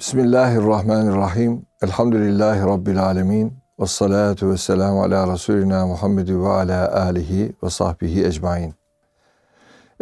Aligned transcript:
Bismillahirrahmanirrahim. 0.00 1.66
Elhamdülillahi 1.82 2.60
Rabbil 2.60 3.02
alemin. 3.04 3.52
Ve 3.80 3.86
salatu 3.86 4.50
ve 4.50 4.56
selamu 4.56 5.02
ala 5.02 5.32
Resulina 5.32 5.86
Muhammed 5.86 6.28
ve 6.28 6.48
ala 6.48 7.02
alihi 7.02 7.52
ve 7.62 7.70
sahbihi 7.70 8.26
ecmain. 8.26 8.74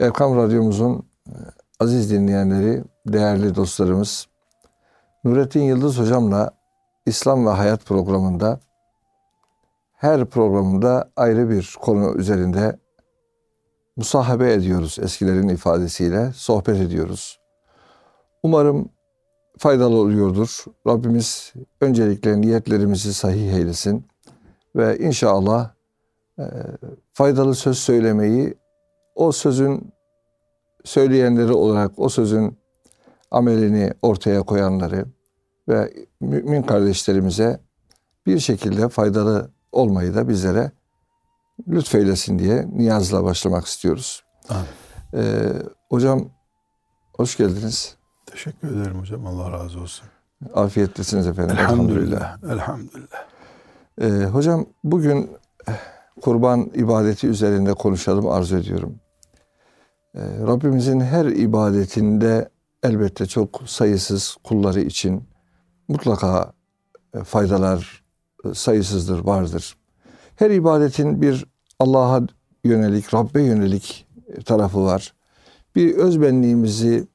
Erkam 0.00 0.36
Radyomuzun 0.36 1.06
e, 1.26 1.32
aziz 1.80 2.10
dinleyenleri, 2.10 2.84
değerli 3.06 3.54
dostlarımız, 3.54 4.26
Nurettin 5.24 5.62
Yıldız 5.62 5.98
Hocam'la 5.98 6.50
İslam 7.06 7.46
ve 7.46 7.50
Hayat 7.50 7.84
programında 7.84 8.60
her 9.92 10.24
programında 10.24 11.10
ayrı 11.16 11.50
bir 11.50 11.76
konu 11.80 12.14
üzerinde 12.14 12.78
musahabe 13.96 14.52
ediyoruz 14.52 14.98
eskilerin 15.02 15.48
ifadesiyle, 15.48 16.32
sohbet 16.32 16.76
ediyoruz. 16.76 17.40
Umarım 18.42 18.97
faydalı 19.58 19.96
oluyordur. 19.96 20.64
Rabbimiz 20.86 21.52
öncelikle 21.80 22.40
niyetlerimizi 22.40 23.14
sahih 23.14 23.52
eylesin 23.52 24.06
ve 24.76 24.98
inşallah 24.98 25.70
e, 26.38 26.44
faydalı 27.12 27.54
söz 27.54 27.78
söylemeyi 27.78 28.54
o 29.14 29.32
sözün 29.32 29.92
söyleyenleri 30.84 31.52
olarak 31.52 31.92
o 31.96 32.08
sözün 32.08 32.58
amelini 33.30 33.92
ortaya 34.02 34.42
koyanları 34.42 35.06
ve 35.68 35.92
mümin 36.20 36.62
kardeşlerimize 36.62 37.60
bir 38.26 38.38
şekilde 38.38 38.88
faydalı 38.88 39.50
olmayı 39.72 40.14
da 40.14 40.28
bizlere 40.28 40.72
lütfeylesin 41.68 42.38
diye 42.38 42.66
niyazla 42.72 43.24
başlamak 43.24 43.66
istiyoruz. 43.66 44.24
Ee, 45.14 45.52
hocam 45.88 46.30
hoş 47.16 47.36
geldiniz. 47.36 47.97
Teşekkür 48.30 48.68
ederim 48.68 49.00
hocam. 49.00 49.26
Allah 49.26 49.52
razı 49.52 49.80
olsun. 49.80 50.06
Afiyetlisiniz 50.54 51.26
efendim. 51.26 51.56
Elhamdülillah. 51.58 52.38
Elhamdülillah. 52.50 53.26
Ee, 54.00 54.08
hocam 54.08 54.66
bugün 54.84 55.30
kurban 56.20 56.70
ibadeti 56.74 57.26
üzerinde 57.26 57.74
konuşalım 57.74 58.28
arzu 58.28 58.56
ediyorum. 58.56 58.94
Ee, 60.14 60.20
Rabbimizin 60.20 61.00
her 61.00 61.24
ibadetinde 61.24 62.48
elbette 62.82 63.26
çok 63.26 63.62
sayısız 63.66 64.36
kulları 64.44 64.80
için 64.80 65.28
mutlaka 65.88 66.52
e, 67.14 67.24
faydalar 67.24 68.04
e, 68.44 68.54
sayısızdır, 68.54 69.18
vardır. 69.18 69.76
Her 70.36 70.50
ibadetin 70.50 71.22
bir 71.22 71.46
Allah'a 71.78 72.20
yönelik, 72.64 73.14
Rabbe 73.14 73.42
yönelik 73.42 74.06
tarafı 74.44 74.84
var. 74.84 75.14
Bir 75.76 75.94
özbenliğimizi 75.94 77.06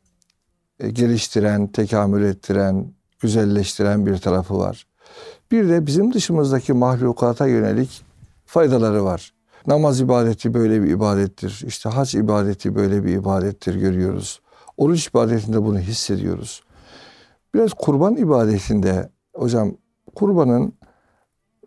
geliştiren, 0.80 1.68
tekamül 1.68 2.24
ettiren, 2.24 2.94
güzelleştiren 3.20 4.06
bir 4.06 4.18
tarafı 4.18 4.58
var. 4.58 4.88
Bir 5.52 5.70
de 5.70 5.86
bizim 5.86 6.14
dışımızdaki 6.14 6.74
mahlukata 6.74 7.48
yönelik 7.48 8.02
faydaları 8.46 9.06
var. 9.06 9.34
Namaz 9.68 10.02
ibadeti 10.02 10.54
böyle 10.54 10.84
bir 10.84 10.90
ibadettir. 10.90 11.64
İşte 11.68 11.90
hac 11.90 12.16
ibadeti 12.16 12.76
böyle 12.76 13.04
bir 13.06 13.14
ibadettir 13.14 13.76
görüyoruz. 13.76 14.42
Oruç 14.78 15.08
ibadetinde 15.08 15.64
bunu 15.64 15.80
hissediyoruz. 15.80 16.64
Biraz 17.56 17.74
kurban 17.74 18.16
ibadetinde 18.16 19.10
hocam 19.36 19.78
kurbanın 20.16 20.74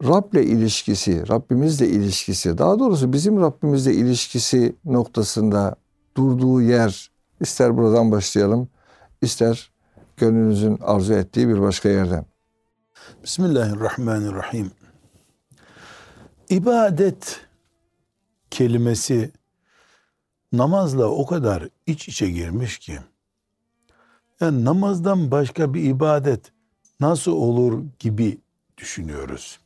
Rab'le 0.05 0.43
ilişkisi, 0.43 1.29
Rabbimizle 1.29 1.89
ilişkisi, 1.89 2.59
daha 2.59 2.79
doğrusu 2.79 3.12
bizim 3.12 3.41
Rabbimizle 3.41 3.95
ilişkisi 3.95 4.77
noktasında 4.84 5.77
durduğu 6.17 6.62
yer, 6.62 7.11
ister 7.41 7.77
buradan 7.77 8.12
başlayalım, 8.12 8.69
ister 9.27 9.71
gönlünüzün 10.17 10.79
arzu 10.83 11.15
ettiği 11.15 11.49
bir 11.49 11.61
başka 11.61 11.89
yerden. 11.89 12.27
Bismillahirrahmanirrahim. 13.23 14.71
İbadet 16.49 17.41
kelimesi 18.51 19.33
namazla 20.53 21.06
o 21.06 21.27
kadar 21.27 21.69
iç 21.87 22.09
içe 22.09 22.31
girmiş 22.31 22.78
ki 22.78 22.99
yani 24.41 24.65
namazdan 24.65 25.31
başka 25.31 25.75
bir 25.75 25.83
ibadet 25.83 26.53
nasıl 27.00 27.33
olur 27.33 27.84
gibi 27.99 28.39
düşünüyoruz. 28.79 29.61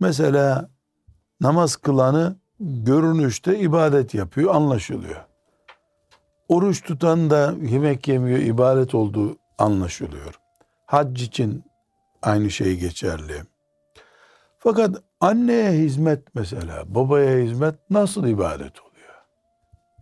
Mesela 0.00 0.70
namaz 1.40 1.76
kılanı 1.76 2.36
görünüşte 2.60 3.58
ibadet 3.58 4.14
yapıyor, 4.14 4.54
anlaşılıyor. 4.54 5.31
Oruç 6.48 6.82
tutan 6.82 7.30
da 7.30 7.54
yemek 7.62 8.08
yemiyor, 8.08 8.38
ibadet 8.38 8.94
olduğu 8.94 9.38
anlaşılıyor. 9.58 10.40
Hac 10.86 11.22
için 11.22 11.64
aynı 12.22 12.50
şey 12.50 12.76
geçerli. 12.76 13.42
Fakat 14.58 15.02
anneye 15.20 15.72
hizmet 15.72 16.34
mesela, 16.34 16.94
babaya 16.94 17.38
hizmet 17.38 17.74
nasıl 17.90 18.26
ibadet 18.26 18.80
oluyor? 18.80 19.14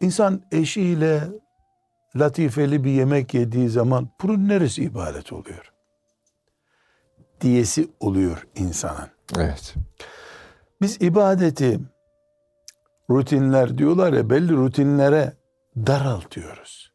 İnsan 0.01 0.43
eşiyle 0.53 1.29
latifeli 2.17 2.85
bir 2.85 2.91
yemek 2.91 3.35
yediği 3.35 3.69
zaman 3.69 4.09
bunun 4.23 4.49
neresi 4.49 4.83
ibadet 4.83 5.33
oluyor? 5.33 5.73
Diyesi 7.41 7.91
oluyor 8.01 8.47
insanın. 8.57 9.09
Evet. 9.39 9.75
Biz 10.81 11.03
ibadeti 11.03 11.81
rutinler 13.11 13.79
diyorlar 13.79 14.13
ya 14.13 14.31
belli 14.31 14.53
rutinlere 14.53 15.33
daraltıyoruz. 15.87 16.93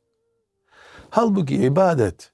Halbuki 1.10 1.56
ibadet 1.56 2.32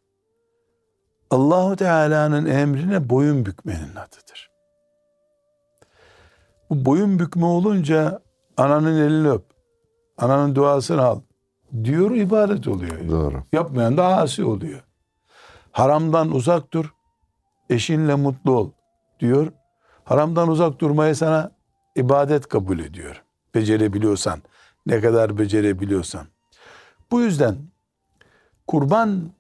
Allahu 1.32 1.76
Teala'nın 1.76 2.46
emrine 2.46 3.10
boyun 3.10 3.46
bükmenin 3.46 3.96
adıdır. 3.96 4.52
Bu 6.70 6.86
boyun 6.86 7.20
bükme 7.20 7.46
olunca 7.46 8.22
ananın 8.58 8.98
elini 9.02 9.30
öp, 9.30 9.46
ananın 10.18 10.56
duasını 10.56 11.02
al 11.02 11.22
diyor 11.84 12.12
ibadet 12.12 12.68
oluyor. 12.68 13.10
Doğru. 13.10 13.44
Yapmayan 13.54 13.98
da 13.98 14.06
asi 14.06 14.44
oluyor. 14.46 14.84
Haramdan 15.72 16.32
uzak 16.32 16.74
dur, 16.74 16.94
eşinle 17.70 18.16
mutlu 18.16 18.52
ol 18.52 18.72
diyor. 19.20 19.52
Haramdan 20.04 20.48
uzak 20.48 20.80
durmayı 20.80 21.16
sana 21.16 21.52
ibadet 21.96 22.48
kabul 22.48 22.80
ediyor. 22.80 23.24
Becerebiliyorsan, 23.56 24.40
ne 24.86 25.02
kadar 25.02 25.38
becerebiliyorsan. 25.38 26.28
Bu 27.12 27.22
yüzden 27.22 27.58
kurban 28.68 29.32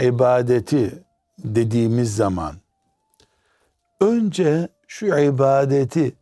ibadeti 0.00 1.04
dediğimiz 1.38 2.16
zaman 2.16 2.56
önce 4.00 4.68
şu 4.86 5.06
ibadeti 5.06 6.16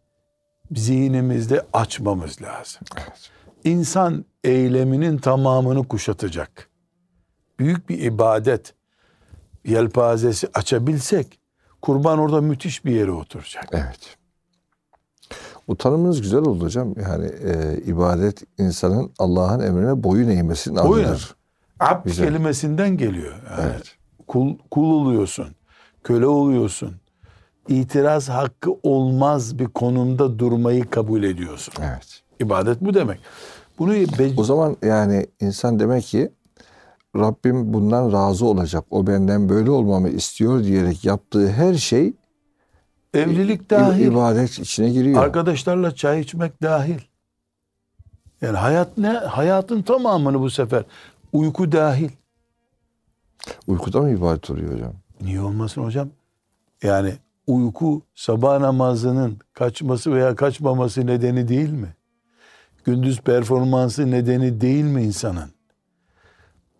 zihnimizde 0.76 1.66
açmamız 1.72 2.42
lazım. 2.42 2.82
Evet. 2.96 3.30
İnsan 3.64 4.24
eyleminin 4.44 5.18
tamamını 5.18 5.88
kuşatacak. 5.88 6.68
Büyük 7.58 7.88
bir 7.88 7.98
ibadet 7.98 8.74
yelpazesi 9.64 10.48
açabilsek 10.54 11.38
kurban 11.82 12.18
orada 12.18 12.40
müthiş 12.40 12.84
bir 12.84 12.92
yere 12.92 13.10
oturacak. 13.10 13.68
Evet. 13.72 14.19
Bu 15.70 15.76
tanımınız 15.76 16.20
güzel 16.22 16.40
oldu 16.40 16.64
hocam. 16.64 16.94
Yani 17.02 17.26
e, 17.26 17.80
ibadet 17.86 18.42
insanın 18.58 19.10
Allah'ın 19.18 19.60
emrine 19.60 20.02
boyun 20.02 20.28
eğmesinin 20.28 20.76
Boyun. 20.76 21.04
adıdır. 21.04 21.34
Abd 21.80 22.04
Güzel. 22.04 22.26
kelimesinden 22.26 22.96
geliyor. 22.96 23.34
Yani 23.50 23.70
Evet. 23.72 23.96
Kul, 24.28 24.54
kul 24.70 24.90
oluyorsun, 24.92 25.46
köle 26.04 26.26
oluyorsun. 26.26 26.92
İtiraz 27.68 28.28
hakkı 28.28 28.70
olmaz 28.82 29.58
bir 29.58 29.66
konumda 29.66 30.38
durmayı 30.38 30.90
kabul 30.90 31.22
ediyorsun. 31.22 31.74
Evet. 31.80 32.22
İbadet 32.40 32.80
bu 32.80 32.94
demek. 32.94 33.20
Bunu 33.78 33.92
O 34.36 34.44
zaman 34.44 34.76
yani 34.82 35.26
insan 35.40 35.78
demek 35.78 36.04
ki 36.04 36.30
Rabbim 37.16 37.72
bundan 37.72 38.12
razı 38.12 38.46
olacak. 38.46 38.84
O 38.90 39.06
benden 39.06 39.48
böyle 39.48 39.70
olmamı 39.70 40.08
istiyor 40.08 40.64
diyerek 40.64 41.04
yaptığı 41.04 41.50
her 41.50 41.74
şey 41.74 42.12
evlilik 43.14 43.70
dahil, 43.70 44.06
ibadet 44.06 44.58
içine 44.58 44.90
giriyor. 44.90 45.22
arkadaşlarla 45.22 45.94
çay 45.94 46.20
içmek 46.20 46.62
dahil. 46.62 47.00
Yani 48.40 48.56
hayat 48.56 48.98
ne? 48.98 49.08
Hayatın 49.08 49.82
tamamını 49.82 50.40
bu 50.40 50.50
sefer 50.50 50.84
uyku 51.32 51.72
dahil. 51.72 52.10
Uykuda 53.66 54.00
mı 54.00 54.10
ibadet 54.10 54.50
oluyor 54.50 54.72
hocam? 54.74 54.92
Niye 55.20 55.40
olmasın 55.40 55.84
hocam? 55.84 56.08
Yani 56.82 57.14
uyku 57.46 58.02
sabah 58.14 58.60
namazının 58.60 59.38
kaçması 59.52 60.12
veya 60.14 60.36
kaçmaması 60.36 61.06
nedeni 61.06 61.48
değil 61.48 61.70
mi? 61.70 61.94
Gündüz 62.84 63.20
performansı 63.20 64.10
nedeni 64.10 64.60
değil 64.60 64.84
mi 64.84 65.02
insanın? 65.02 65.50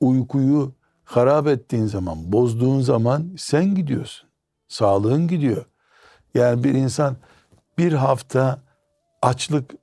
Uykuyu 0.01 0.73
harap 1.05 1.47
ettiğin 1.47 1.87
zaman, 1.87 2.33
bozduğun 2.33 2.81
zaman 2.81 3.31
sen 3.39 3.75
gidiyorsun. 3.75 4.29
Sağlığın 4.69 5.29
gidiyor. 5.29 5.65
Yani 6.35 6.65
bir 6.65 6.75
insan 6.75 7.17
bir 7.79 7.93
hafta 7.93 8.59
açlık 9.23 9.75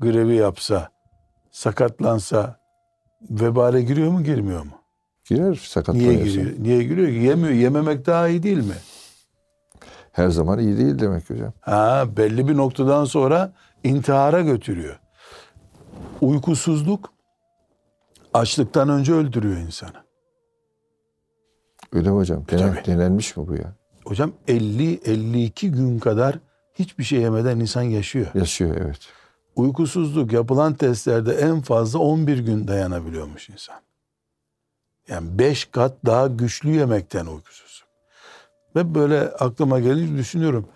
grevi 0.00 0.34
yapsa, 0.36 0.88
sakatlansa 1.50 2.60
vebale 3.30 3.82
giriyor 3.82 4.10
mu 4.10 4.24
girmiyor 4.24 4.62
mu? 4.62 4.72
Girer 5.24 5.54
sakatlığa. 5.54 6.02
Niye 6.02 6.14
giriyor? 6.14 6.50
Niye 6.58 6.82
giriyor? 6.82 7.08
ki? 7.08 7.14
Yemiyor. 7.14 7.54
Yememek 7.54 8.06
daha 8.06 8.28
iyi 8.28 8.42
değil 8.42 8.66
mi? 8.66 8.74
Her 10.12 10.28
zaman 10.28 10.58
iyi 10.58 10.78
değil 10.78 10.98
demek 10.98 11.30
hocam. 11.30 11.52
Ha, 11.60 12.04
belli 12.16 12.48
bir 12.48 12.56
noktadan 12.56 13.04
sonra 13.04 13.52
intihara 13.84 14.40
götürüyor. 14.40 15.00
Uykusuzluk 16.20 17.12
açlıktan 18.34 18.88
önce 18.88 19.12
öldürüyor 19.12 19.56
insanı. 19.56 20.04
Öyle 21.92 22.10
mi 22.10 22.16
hocam? 22.16 22.44
Denen, 22.50 22.74
Tabii. 22.74 22.86
denenmiş 22.86 23.36
mi 23.36 23.46
bu 23.48 23.54
ya? 23.54 23.74
Hocam 24.04 24.32
50-52 24.48 25.66
gün 25.66 25.98
kadar 25.98 26.38
hiçbir 26.74 27.04
şey 27.04 27.20
yemeden 27.20 27.60
insan 27.60 27.82
yaşıyor. 27.82 28.26
Yaşıyor 28.34 28.76
evet. 28.84 28.98
Uykusuzluk 29.56 30.32
yapılan 30.32 30.74
testlerde 30.74 31.34
en 31.34 31.60
fazla 31.60 31.98
11 31.98 32.38
gün 32.38 32.68
dayanabiliyormuş 32.68 33.48
insan. 33.48 33.76
Yani 35.08 35.38
5 35.38 35.64
kat 35.64 35.96
daha 36.06 36.26
güçlü 36.26 36.70
yemekten 36.70 37.26
uykusuzluk. 37.26 37.88
Ve 38.76 38.94
böyle 38.94 39.20
aklıma 39.20 39.80
gelince 39.80 40.18
düşünüyorum. 40.18 40.68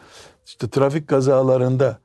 İşte 0.47 0.71
trafik 0.71 1.09
kazalarında 1.09 1.99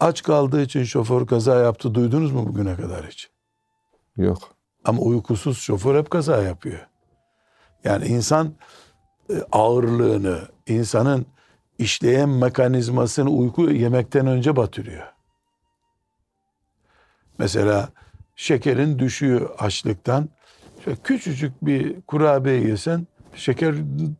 aç 0.00 0.22
kaldığı 0.22 0.62
için 0.62 0.84
şoför 0.84 1.26
kaza 1.26 1.56
yaptı 1.56 1.94
duydunuz 1.94 2.32
mu 2.32 2.46
bugüne 2.46 2.76
kadar 2.76 3.06
hiç? 3.06 3.30
Yok. 4.16 4.38
Ama 4.84 5.02
uykusuz 5.02 5.58
şoför 5.58 5.98
hep 5.98 6.10
kaza 6.10 6.42
yapıyor. 6.42 6.86
Yani 7.84 8.06
insan 8.06 8.54
e, 9.30 9.34
ağırlığını, 9.52 10.48
insanın 10.68 11.26
işleyen 11.78 12.28
mekanizmasını 12.28 13.30
uyku 13.30 13.70
yemekten 13.70 14.26
önce 14.26 14.56
batırıyor. 14.56 15.06
Mesela 17.38 17.88
şekerin 18.36 18.98
düşüyor 18.98 19.50
açlıktan. 19.58 20.28
Şöyle 20.84 20.98
küçücük 21.04 21.52
bir 21.66 22.00
kurabiye 22.00 22.60
yesen 22.60 23.06
şeker 23.34 23.74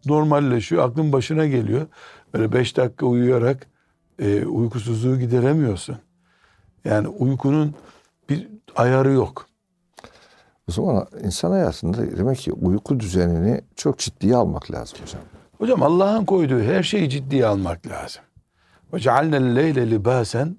normalleşiyor, 0.06 0.88
aklın 0.88 1.12
başına 1.12 1.46
geliyor. 1.46 1.86
Böyle 2.34 2.52
beş 2.52 2.76
dakika 2.76 3.06
uyuyarak 3.06 3.66
e, 4.18 4.44
uykusuzluğu 4.44 5.18
gideremiyorsun. 5.18 5.96
Yani 6.84 7.08
uykunun 7.08 7.74
bir 8.28 8.48
ayarı 8.76 9.12
yok. 9.12 9.46
O 10.68 10.72
zaman 10.72 11.06
insan 11.24 11.50
hayatında 11.50 12.16
demek 12.16 12.38
ki 12.38 12.52
uyku 12.52 13.00
düzenini 13.00 13.60
çok 13.76 13.98
ciddiye 13.98 14.36
almak 14.36 14.70
lazım 14.70 14.98
hocam. 15.02 15.37
Hocam 15.58 15.82
Allah'ın 15.82 16.24
koyduğu 16.24 16.60
her 16.60 16.82
şeyi 16.82 17.10
ciddiye 17.10 17.46
almak 17.46 17.86
lazım. 17.86 18.22
Ve 18.94 18.98
cealnel 19.00 19.56
leyle 19.56 19.90
libasen 19.90 20.56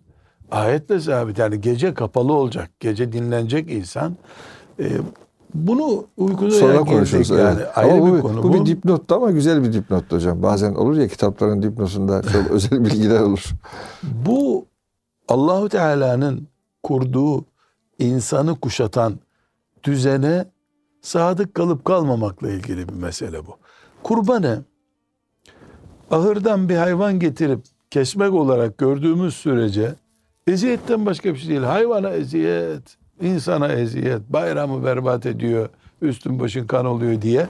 ayetle 0.52 1.00
sabit. 1.00 1.38
Yani 1.38 1.62
gece 1.62 1.94
kapalı 1.94 2.34
olacak. 2.34 2.70
Gece 2.80 3.12
dinlenecek 3.12 3.72
insan. 3.72 4.18
Ee, 4.80 4.92
bunu 5.54 6.06
uykuda 6.18 6.52
Sonra 6.52 6.80
konuşuruz. 6.80 7.30
yani. 7.30 7.60
evet. 7.60 7.68
Ayrı 7.78 7.94
ama 7.94 8.02
bu, 8.12 8.16
bir 8.16 8.22
konu. 8.22 8.44
bu 8.44 8.54
bir 8.54 8.66
dipnottu 8.66 9.16
ama 9.16 9.32
güzel 9.32 9.64
bir 9.64 9.74
dipnottu 9.74 10.16
hocam. 10.16 10.44
Bazen 10.44 10.74
olur 10.74 10.98
ya 10.98 11.08
kitapların 11.08 11.62
dipnotunda 11.64 12.22
çok 12.22 12.48
özel 12.52 12.86
bilgiler 12.86 13.20
olur. 13.20 13.44
Bu 14.04 14.66
Allahu 15.28 15.70
Teala'nın 15.70 16.48
kurduğu 16.84 17.46
insanı 18.00 18.60
kuşatan 18.60 19.20
düzene 19.84 20.46
sadık 21.02 21.54
kalıp 21.54 21.86
kalmamakla 21.86 22.50
ilgili 22.50 22.90
bir 22.90 22.94
mesele 22.94 23.46
bu. 23.48 23.58
Kurbanı 24.04 24.64
ahırdan 26.12 26.70
bir 26.70 26.76
hayvan 26.76 27.20
getirip 27.20 27.60
kesmek 27.92 28.34
olarak 28.34 28.78
gördüğümüz 28.78 29.34
sürece 29.34 29.96
eziyetten 30.48 31.06
başka 31.06 31.34
bir 31.34 31.40
şey 31.40 31.50
değil. 31.50 31.62
Hayvana 31.62 32.10
eziyet, 32.10 32.98
insana 33.22 33.68
eziyet, 33.68 34.22
bayramı 34.30 34.86
berbat 34.86 35.26
ediyor, 35.26 35.70
üstün 36.02 36.40
başın 36.40 36.68
kan 36.68 36.86
oluyor 36.86 37.22
diye 37.22 37.48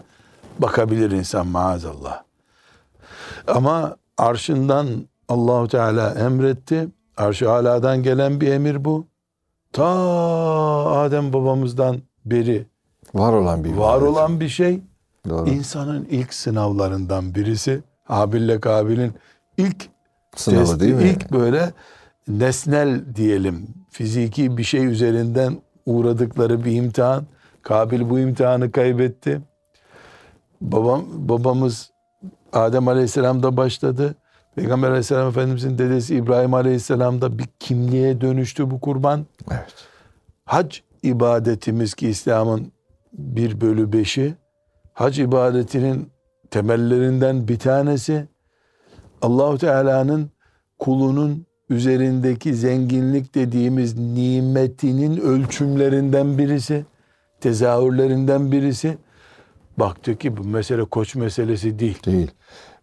bakabilir 0.59 1.11
insan 1.11 1.47
maazallah. 1.47 2.23
Ama 3.47 3.95
arşından 4.17 4.87
Allahu 5.29 5.67
Teala 5.67 6.11
emretti. 6.11 6.87
Arş-ı 7.17 7.51
aladan 7.51 8.03
gelen 8.03 8.41
bir 8.41 8.47
emir 8.47 8.85
bu. 8.85 9.07
Ta 9.73 9.85
Adem 10.89 11.33
babamızdan 11.33 12.01
beri 12.25 12.65
Var 13.13 13.33
olan 13.33 13.63
bir 13.63 13.73
var 13.73 14.01
olan 14.01 14.39
bir 14.39 14.49
şey. 14.49 14.81
Doğru. 15.29 15.49
İnsanın 15.49 16.05
ilk 16.05 16.33
sınavlarından 16.33 17.35
birisi. 17.35 17.83
Habil'le 18.09 18.59
Kabil'in 18.59 19.13
ilk 19.57 19.89
Sınavı 20.35 20.59
testi, 20.59 20.79
değil 20.79 20.93
mi? 20.93 21.03
ilk 21.03 21.31
böyle 21.31 21.73
nesnel 22.27 23.15
diyelim 23.15 23.67
fiziki 23.91 24.57
bir 24.57 24.63
şey 24.63 24.85
üzerinden 24.85 25.57
uğradıkları 25.85 26.65
bir 26.65 26.71
imtihan. 26.71 27.25
Kabil 27.61 28.09
bu 28.09 28.19
imtihanı 28.19 28.71
kaybetti. 28.71 29.41
Babam 30.61 31.05
babamız 31.11 31.91
Adem 32.53 32.87
Aleyhisselam'da 32.87 33.57
başladı. 33.57 34.15
Peygamber 34.55 34.87
Aleyhisselam 34.89 35.29
Efendimizin 35.29 35.77
dedesi 35.77 36.15
İbrahim 36.15 36.53
Aleyhisselam'da 36.53 37.39
bir 37.39 37.47
kimliğe 37.59 38.21
dönüştü 38.21 38.71
bu 38.71 38.79
kurban. 38.79 39.25
Evet. 39.51 39.73
Hac 40.45 40.77
ibadetimiz 41.03 41.93
ki 41.93 42.09
İslam'ın 42.09 42.71
bir 43.13 43.61
bölü 43.61 43.93
beşi, 43.93 44.35
hac 44.93 45.19
ibadetinin 45.19 46.11
temellerinden 46.51 47.47
bir 47.47 47.59
tanesi, 47.59 48.27
Allahu 49.21 49.57
Teala'nın 49.57 50.29
kulunun 50.79 51.45
üzerindeki 51.69 52.55
zenginlik 52.55 53.35
dediğimiz 53.35 53.97
nimetinin 53.97 55.17
ölçümlerinden 55.17 56.37
birisi, 56.37 56.85
tezahürlerinden 57.41 58.51
birisi. 58.51 58.97
Baktı 59.77 60.15
ki 60.17 60.37
bu 60.37 60.43
mesele 60.43 60.85
koç 60.85 61.15
meselesi 61.15 61.79
değil, 61.79 62.03
Değil. 62.05 62.31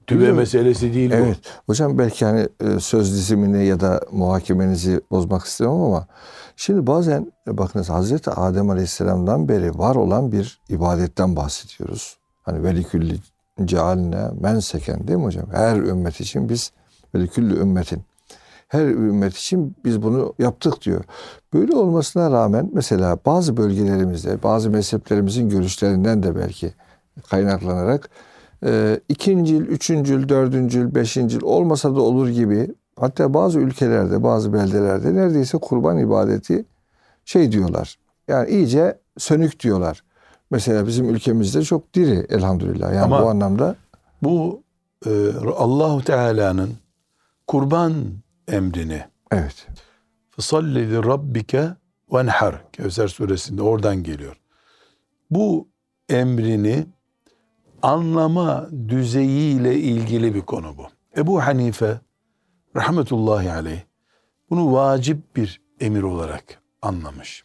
tübe 0.06 0.18
Biliyorum. 0.18 0.38
meselesi 0.38 0.94
değil 0.94 1.10
Evet. 1.10 1.38
Hocam 1.66 1.98
belki 1.98 2.24
hani 2.24 2.48
e, 2.60 2.80
söz 2.80 3.12
dizimini 3.12 3.66
ya 3.66 3.80
da 3.80 4.00
muhakemenizi 4.12 5.00
bozmak 5.10 5.44
istemem 5.44 5.72
ama 5.72 6.06
şimdi 6.56 6.86
bazen 6.86 7.32
e, 7.48 7.58
bakınız 7.58 7.90
Hazreti 7.90 8.30
Adem 8.30 8.70
Aleyhisselam'dan 8.70 9.48
beri 9.48 9.78
var 9.78 9.94
olan 9.94 10.32
bir 10.32 10.60
ibadetten 10.68 11.36
bahsediyoruz. 11.36 12.16
Hani 12.42 12.64
velikülli 12.64 13.16
cealine 13.64 14.28
menseken 14.40 15.08
değil 15.08 15.18
mi 15.18 15.24
hocam? 15.24 15.46
Her 15.52 15.76
ümmet 15.76 16.20
için 16.20 16.48
biz 16.48 16.72
velikülli 17.14 17.54
ümmetin 17.54 18.02
her 18.68 18.86
ümmet 18.86 19.36
için 19.36 19.76
biz 19.84 20.02
bunu 20.02 20.34
yaptık 20.38 20.82
diyor. 20.82 21.04
Böyle 21.52 21.76
olmasına 21.76 22.30
rağmen 22.30 22.70
mesela 22.72 23.18
bazı 23.26 23.56
bölgelerimizde 23.56 24.42
bazı 24.42 24.70
mezheplerimizin 24.70 25.48
görüşlerinden 25.48 26.22
de 26.22 26.36
belki 26.36 26.72
kaynaklanarak 27.30 28.10
e, 28.64 29.00
ikincil, 29.08 29.60
üçüncül, 29.60 30.28
dördüncül, 30.28 30.94
beşincil 30.94 31.42
olmasa 31.42 31.96
da 31.96 32.00
olur 32.00 32.28
gibi 32.28 32.74
hatta 32.98 33.34
bazı 33.34 33.58
ülkelerde, 33.58 34.22
bazı 34.22 34.52
beldelerde 34.52 35.14
neredeyse 35.14 35.58
kurban 35.58 35.98
ibadeti 35.98 36.64
şey 37.24 37.52
diyorlar. 37.52 37.98
Yani 38.28 38.50
iyice 38.50 38.98
sönük 39.18 39.60
diyorlar. 39.60 40.02
Mesela 40.50 40.86
bizim 40.86 41.08
ülkemizde 41.08 41.62
çok 41.62 41.94
diri 41.94 42.26
elhamdülillah. 42.28 42.94
Yani 42.94 43.00
Ama- 43.00 43.22
bu 43.22 43.28
anlamda 43.28 43.76
Bu 44.22 44.62
e, 45.06 45.10
Allahu 45.56 46.04
Teala'nın 46.04 46.74
kurban 47.46 47.94
emrini 48.48 49.04
evet. 49.32 49.66
Fasalli 50.30 50.90
li 50.90 51.04
rabbike 51.04 51.70
venhar. 52.12 52.64
Kevser 52.72 53.08
suresinde 53.08 53.62
oradan 53.62 54.02
geliyor. 54.02 54.40
Bu 55.30 55.68
emrini 56.08 56.86
anlama 57.82 58.68
düzeyiyle 58.88 59.74
ilgili 59.74 60.34
bir 60.34 60.40
konu 60.42 60.74
bu. 60.78 60.86
Ebu 61.20 61.40
Hanife 61.42 62.00
rahmetullahi 62.76 63.52
aleyh 63.52 63.80
bunu 64.50 64.72
vacip 64.72 65.36
bir 65.36 65.60
emir 65.80 66.02
olarak 66.02 66.62
anlamış. 66.82 67.44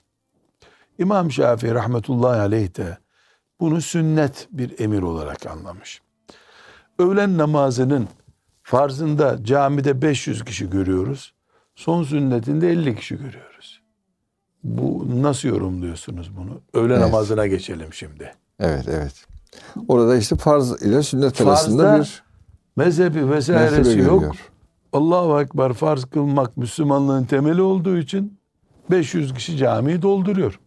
İmam 1.02 1.32
Şafii 1.32 1.74
rahmetullahi 1.74 2.40
aleyh 2.40 2.78
de 2.78 2.98
bunu 3.60 3.82
sünnet 3.82 4.48
bir 4.52 4.80
emir 4.80 5.02
olarak 5.02 5.46
anlamış. 5.48 6.02
Öğlen 7.00 7.38
namazının 7.38 8.08
farzında 8.64 9.44
camide 9.44 10.02
500 10.02 10.44
kişi 10.46 10.70
görüyoruz. 10.70 11.34
Son 11.76 12.04
sünnetinde 12.04 12.70
50 12.70 12.96
kişi 12.96 13.16
görüyoruz. 13.18 13.82
Bu 14.64 15.08
nasıl 15.22 15.50
yorumluyorsunuz 15.50 16.32
bunu? 16.38 16.62
Öğle 16.74 16.94
Evet. 16.94 17.04
namazına 17.06 17.48
geçelim 17.48 17.94
şimdi. 17.94 18.34
Evet, 18.60 18.86
evet. 18.88 19.26
Orada 19.88 20.16
işte 20.18 20.36
farz 20.36 20.82
ile 20.82 21.04
sünnet 21.04 21.34
Farzda 21.36 21.50
arasında 21.90 22.00
bir 22.00 22.24
Mezhebi 22.76 23.30
vesairesi 23.30 24.00
yok. 24.00 24.20
görüyor. 24.20 24.50
Allahu 24.94 25.42
Ekber 25.42 25.74
farz 25.74 26.06
kılmak 26.06 26.58
Müslümanlığın 26.58 27.24
temeli 27.24 27.62
olduğu 27.62 27.98
için 27.98 28.40
500 28.92 29.34
kişi 29.34 29.58
camiyi 29.58 30.02
dolduruyor. 30.02 30.60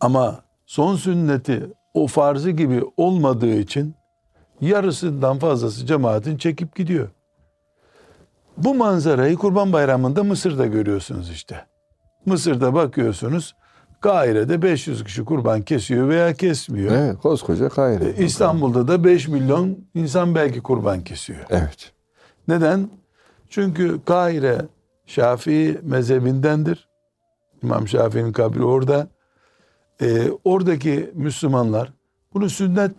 Ama 0.00 0.40
son 0.66 0.96
sünneti 0.96 1.66
o 1.94 2.06
farzı 2.06 2.50
gibi 2.50 2.82
olmadığı 2.96 3.54
için 3.54 3.94
yarısından 4.60 5.38
fazlası 5.38 5.86
cemaatin 5.86 6.36
çekip 6.36 6.76
gidiyor. 6.76 7.08
Bu 8.56 8.74
manzarayı 8.74 9.36
Kurban 9.36 9.72
Bayramı'nda 9.72 10.24
Mısır'da 10.24 10.66
görüyorsunuz 10.66 11.30
işte. 11.30 11.66
Mısır'da 12.26 12.74
bakıyorsunuz 12.74 13.54
Kahire'de 14.00 14.62
500 14.62 15.04
kişi 15.04 15.24
kurban 15.24 15.62
kesiyor 15.62 16.08
veya 16.08 16.34
kesmiyor. 16.34 16.92
Evet, 16.92 17.18
koskoca 17.18 17.68
Kahire. 17.68 18.04
E, 18.04 18.24
İstanbul'da 18.24 18.88
da 18.88 19.04
5 19.04 19.28
milyon 19.28 19.78
insan 19.94 20.34
belki 20.34 20.60
kurban 20.60 21.04
kesiyor. 21.04 21.40
Evet. 21.50 21.92
Neden? 22.48 22.90
Çünkü 23.48 24.00
Kahire 24.04 24.58
Şafii 25.06 25.80
mezhebindendir. 25.82 26.88
İmam 27.62 27.88
Şafii'nin 27.88 28.32
kabri 28.32 28.64
orada. 28.64 29.08
Ee, 30.02 30.30
oradaki 30.44 31.10
Müslümanlar 31.14 31.92
bunu 32.34 32.50
sünnet 32.50 32.92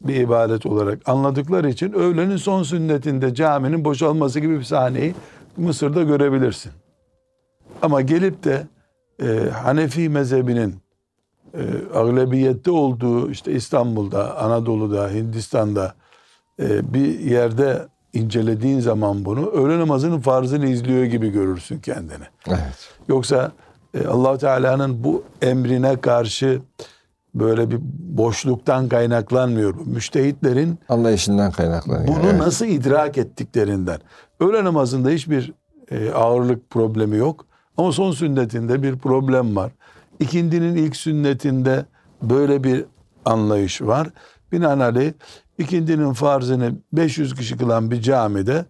bir 0.00 0.14
ibadet 0.14 0.66
olarak 0.66 1.08
anladıkları 1.08 1.70
için 1.70 1.92
öğlenin 1.92 2.36
son 2.36 2.62
sünnetinde 2.62 3.34
caminin 3.34 3.84
boşalması 3.84 4.40
gibi 4.40 4.58
bir 4.58 4.64
sahneyi 4.64 5.14
Mısır'da 5.56 6.02
görebilirsin. 6.02 6.72
Ama 7.82 8.00
gelip 8.00 8.44
de 8.44 8.66
e, 9.22 9.50
Hanefi 9.50 10.08
mezhebinin 10.08 10.74
e, 11.54 11.62
aglebiyette 11.94 12.70
olduğu 12.70 13.30
işte 13.30 13.52
İstanbul'da, 13.52 14.38
Anadolu'da, 14.38 15.10
Hindistan'da 15.10 15.94
e, 16.60 16.94
bir 16.94 17.20
yerde 17.20 17.88
incelediğin 18.12 18.80
zaman 18.80 19.24
bunu 19.24 19.46
öğle 19.50 19.78
namazının 19.78 20.20
farzını 20.20 20.66
izliyor 20.66 21.04
gibi 21.04 21.30
görürsün 21.30 21.78
kendini. 21.78 22.24
Evet. 22.48 22.90
Yoksa 23.08 23.52
e, 23.94 24.06
allah 24.06 24.38
Teala'nın 24.38 25.04
bu 25.04 25.24
emrine 25.42 26.00
karşı 26.00 26.60
böyle 27.34 27.70
bir 27.70 27.78
boşluktan 27.98 28.88
kaynaklanmıyor. 28.88 29.78
bu. 29.78 29.84
Müştehitlerin 29.84 30.78
Anlayışından 30.88 31.50
kaynaklanıyor. 31.50 32.08
bunu 32.08 32.30
evet. 32.30 32.38
nasıl 32.40 32.66
idrak 32.66 33.18
ettiklerinden. 33.18 33.98
Öğle 34.40 34.64
namazında 34.64 35.08
hiçbir 35.08 35.52
e, 35.90 36.10
ağırlık 36.10 36.70
problemi 36.70 37.16
yok. 37.16 37.46
Ama 37.76 37.92
son 37.92 38.12
sünnetinde 38.12 38.82
bir 38.82 38.98
problem 38.98 39.56
var. 39.56 39.72
İkindinin 40.20 40.76
ilk 40.76 40.96
sünnetinde 40.96 41.84
böyle 42.22 42.64
bir 42.64 42.84
anlayış 43.24 43.82
var. 43.82 44.08
Binaenaleyh 44.52 45.12
ikindinin 45.58 46.12
farzını 46.12 46.74
500 46.92 47.34
kişi 47.34 47.56
kılan 47.56 47.90
bir 47.90 48.00
camide 48.00 48.64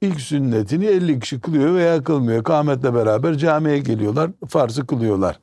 ilk 0.00 0.20
sünnetini 0.20 0.86
50 0.86 1.20
kişi 1.20 1.40
kılıyor 1.40 1.74
veya 1.74 2.04
kılmıyor. 2.04 2.44
Kâmetle 2.44 2.94
beraber 2.94 3.34
camiye 3.34 3.78
geliyorlar, 3.78 4.30
farzı 4.48 4.86
kılıyorlar. 4.86 5.40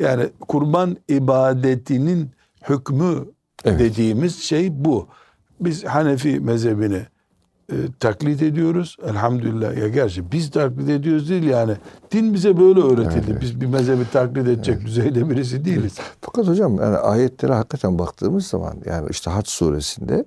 Yani 0.00 0.28
kurban 0.48 0.96
ibadetinin 1.08 2.30
hükmü 2.68 3.24
Evet. 3.64 3.80
dediğimiz 3.80 4.42
şey 4.42 4.84
bu. 4.84 5.08
Biz 5.60 5.84
Hanefi 5.84 6.40
mezhebini 6.40 7.06
e, 7.72 7.76
taklit 8.00 8.42
ediyoruz. 8.42 8.96
Elhamdülillah. 9.06 9.76
Ya 9.76 9.88
gerçi 9.88 10.32
biz 10.32 10.50
taklit 10.50 10.88
ediyoruz 10.90 11.30
değil 11.30 11.42
yani. 11.42 11.72
Din 12.12 12.34
bize 12.34 12.60
böyle 12.60 12.80
öğretildi. 12.80 13.30
Evet. 13.30 13.42
Biz 13.42 13.60
bir 13.60 13.66
mezhebi 13.66 14.10
taklit 14.12 14.48
edecek 14.48 14.80
düzeyde 14.80 15.30
birisi 15.30 15.64
değiliz. 15.64 15.98
Fakat 16.20 16.48
hocam 16.48 16.76
yani 16.76 16.96
ayetlere 16.96 17.52
hakikaten 17.52 17.98
baktığımız 17.98 18.46
zaman 18.46 18.74
yani 18.86 19.06
işte 19.10 19.30
Haç 19.30 19.48
suresinde 19.48 20.24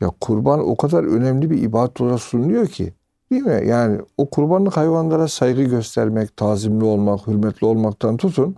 ya 0.00 0.10
kurban 0.20 0.68
o 0.68 0.76
kadar 0.76 1.04
önemli 1.04 1.50
bir 1.50 1.62
ibadet 1.62 2.00
olarak 2.00 2.20
sunuluyor 2.20 2.66
ki 2.66 2.92
değil 3.32 3.42
mi? 3.42 3.62
Yani 3.66 3.98
o 4.16 4.30
kurbanlık 4.30 4.76
hayvanlara 4.76 5.28
saygı 5.28 5.62
göstermek, 5.62 6.36
tazimli 6.36 6.84
olmak, 6.84 7.26
hürmetli 7.26 7.66
olmaktan 7.66 8.16
tutun. 8.16 8.56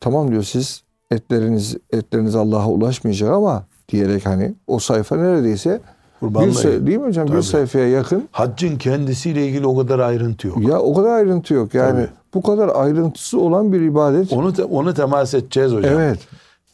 Tamam 0.00 0.30
diyor 0.30 0.42
siz 0.42 0.82
etleriniz 1.10 1.76
etleriniz 1.92 2.36
Allah'a 2.36 2.68
ulaşmayacak 2.68 3.30
ama 3.30 3.64
diyerek 3.88 4.26
hani 4.26 4.54
o 4.66 4.78
sayfa 4.78 5.16
neredeyse 5.16 5.80
bir 6.22 6.52
say- 6.52 6.86
değil 6.86 6.98
mi 6.98 7.06
hocam 7.06 7.26
Tabii. 7.26 7.36
bir 7.36 7.42
sayfaya 7.42 7.88
yakın 7.88 8.28
Haccın 8.32 8.78
kendisiyle 8.78 9.46
ilgili 9.46 9.66
o 9.66 9.76
kadar 9.78 9.98
ayrıntı 9.98 10.46
yok. 10.48 10.68
ya 10.68 10.78
o 10.80 10.94
kadar 10.94 11.08
ayrıntı 11.14 11.54
yok 11.54 11.74
yani 11.74 11.92
Tabii. 12.06 12.08
bu 12.34 12.42
kadar 12.42 12.68
ayrıntısı 12.74 13.40
olan 13.40 13.72
bir 13.72 13.80
ibadet. 13.80 14.32
Onu 14.32 14.52
te- 14.52 14.64
onu 14.64 14.94
temas 14.94 15.34
edeceğiz 15.34 15.72
hocam. 15.72 15.94
Evet. 15.94 16.18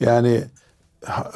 Yani 0.01 0.41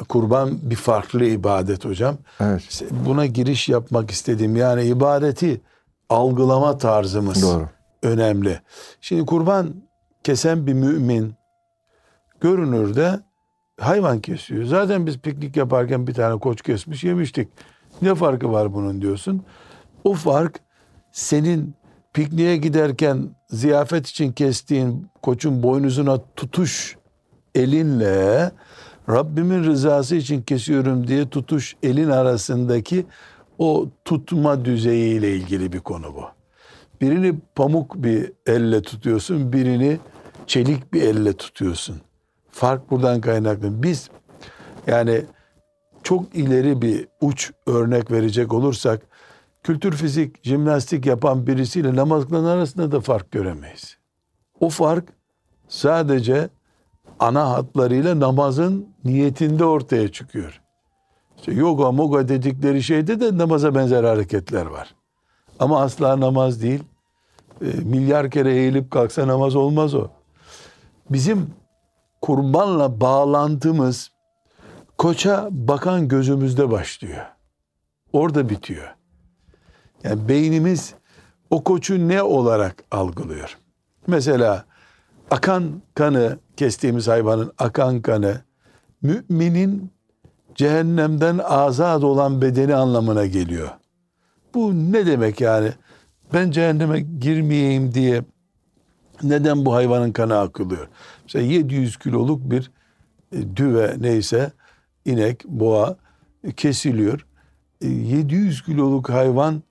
kurban 0.09 0.59
bir 0.61 0.75
farklı 0.75 1.25
ibadet 1.25 1.85
hocam. 1.85 2.17
Evet. 2.39 2.83
Buna 2.91 3.25
giriş 3.25 3.69
yapmak 3.69 4.11
istedim. 4.11 4.55
Yani 4.55 4.83
ibadeti 4.83 5.61
algılama 6.09 6.77
tarzımız 6.77 7.43
Doğru. 7.43 7.69
önemli. 8.03 8.59
Şimdi 9.01 9.25
kurban 9.25 9.73
kesen 10.23 10.67
bir 10.67 10.73
mümin 10.73 11.33
görünürde 12.41 13.19
hayvan 13.79 14.19
kesiyor. 14.19 14.65
Zaten 14.65 15.05
biz 15.05 15.17
piknik 15.17 15.57
yaparken 15.57 16.07
bir 16.07 16.13
tane 16.13 16.39
koç 16.39 16.61
kesmiş 16.61 17.03
yemiştik. 17.03 17.49
Ne 18.01 18.15
farkı 18.15 18.51
var 18.51 18.73
bunun 18.73 19.01
diyorsun. 19.01 19.43
O 20.03 20.13
fark 20.13 20.59
senin 21.11 21.75
pikniğe 22.13 22.57
giderken 22.57 23.35
ziyafet 23.49 24.07
için 24.07 24.31
kestiğin 24.31 25.09
koçun 25.21 25.63
boynuzuna 25.63 26.19
tutuş 26.35 26.97
elinle 27.55 28.51
Rabbimin 29.09 29.63
rızası 29.63 30.15
için 30.15 30.41
kesiyorum 30.41 31.07
diye 31.07 31.29
tutuş 31.29 31.75
elin 31.83 32.09
arasındaki 32.09 33.05
o 33.57 33.87
tutma 34.05 34.65
düzeyiyle 34.65 35.35
ilgili 35.35 35.73
bir 35.73 35.79
konu 35.79 36.15
bu. 36.15 36.23
Birini 37.01 37.35
pamuk 37.55 37.95
bir 37.95 38.31
elle 38.45 38.81
tutuyorsun, 38.81 39.53
birini 39.53 39.99
çelik 40.47 40.93
bir 40.93 41.01
elle 41.01 41.33
tutuyorsun. 41.33 42.01
Fark 42.51 42.91
buradan 42.91 43.21
kaynaklı. 43.21 43.83
Biz 43.83 44.09
yani 44.87 45.25
çok 46.03 46.35
ileri 46.35 46.81
bir 46.81 47.07
uç 47.21 47.51
örnek 47.67 48.11
verecek 48.11 48.53
olursak 48.53 49.01
kültür 49.63 49.91
fizik, 49.91 50.43
jimnastik 50.43 51.05
yapan 51.05 51.47
birisiyle 51.47 51.95
namaz 51.95 52.27
kılan 52.27 52.43
arasında 52.43 52.91
da 52.91 53.01
fark 53.01 53.31
göremeyiz. 53.31 53.97
O 54.59 54.69
fark 54.69 55.09
sadece 55.67 56.49
ana 57.19 57.49
hatlarıyla 57.49 58.19
namazın 58.19 58.87
niyetinde 59.03 59.65
ortaya 59.65 60.11
çıkıyor. 60.11 60.61
İşte 61.37 61.53
yoga 61.53 61.91
moga 61.91 62.27
dedikleri 62.27 62.83
şeyde 62.83 63.19
de 63.19 63.37
namaza 63.37 63.75
benzer 63.75 64.03
hareketler 64.03 64.65
var. 64.65 64.95
Ama 65.59 65.81
asla 65.81 66.19
namaz 66.19 66.61
değil. 66.61 66.83
E, 67.61 67.65
milyar 67.65 68.31
kere 68.31 68.53
eğilip 68.55 68.91
kalksa 68.91 69.27
namaz 69.27 69.55
olmaz 69.55 69.95
o. 69.95 70.07
Bizim 71.09 71.49
kurbanla 72.21 73.01
bağlantımız 73.01 74.11
koça 74.97 75.47
bakan 75.51 76.07
gözümüzde 76.07 76.71
başlıyor. 76.71 77.25
Orada 78.13 78.49
bitiyor. 78.49 78.95
Yani 80.03 80.29
beynimiz 80.29 80.93
o 81.49 81.63
koçu 81.63 82.07
ne 82.07 82.23
olarak 82.23 82.83
algılıyor? 82.91 83.57
Mesela 84.07 84.65
akan 85.31 85.81
kanı 85.95 86.39
kestiğimiz 86.57 87.07
hayvanın 87.07 87.51
akan 87.57 88.01
kanı 88.01 88.41
müminin 89.01 89.91
cehennemden 90.55 91.37
azat 91.37 92.03
olan 92.03 92.41
bedeni 92.41 92.75
anlamına 92.75 93.25
geliyor. 93.25 93.69
Bu 94.53 94.73
ne 94.73 95.05
demek 95.05 95.41
yani? 95.41 95.69
Ben 96.33 96.51
cehenneme 96.51 96.99
girmeyeyim 96.99 97.93
diye 97.93 98.23
neden 99.23 99.65
bu 99.65 99.73
hayvanın 99.73 100.11
kanı 100.11 100.39
akılıyor? 100.39 100.87
Mesela 101.23 101.45
700 101.45 101.97
kiloluk 101.97 102.51
bir 102.51 102.71
e, 103.31 103.55
düve 103.55 103.95
neyse 103.99 104.51
inek, 105.05 105.45
boğa 105.45 105.97
e, 106.43 106.51
kesiliyor. 106.51 107.25
E, 107.81 107.87
700 107.87 108.63
kiloluk 108.63 109.09
hayvan 109.09 109.63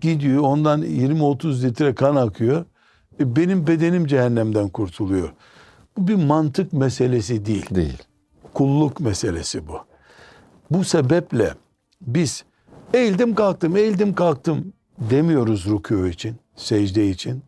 gidiyor 0.00 0.42
ondan 0.42 0.82
20-30 0.82 1.62
litre 1.62 1.94
kan 1.94 2.16
akıyor. 2.16 2.64
E, 3.20 3.36
Benim 3.36 3.66
bedenim 3.66 4.06
cehennemden 4.06 4.68
kurtuluyor. 4.68 5.32
Bu 5.96 6.08
bir 6.08 6.14
mantık 6.14 6.72
meselesi 6.72 7.46
değil 7.46 7.74
Değil. 7.74 8.02
kulluk 8.54 9.00
meselesi 9.00 9.68
bu. 9.68 9.78
Bu 10.70 10.84
sebeple 10.84 11.54
biz 12.00 12.44
eğildim 12.94 13.34
kalktım, 13.34 13.76
eğildim 13.76 14.14
kalktım 14.14 14.72
demiyoruz 14.98 15.66
rükû 15.66 16.10
için, 16.10 16.36
secde 16.56 17.08
için. 17.10 17.42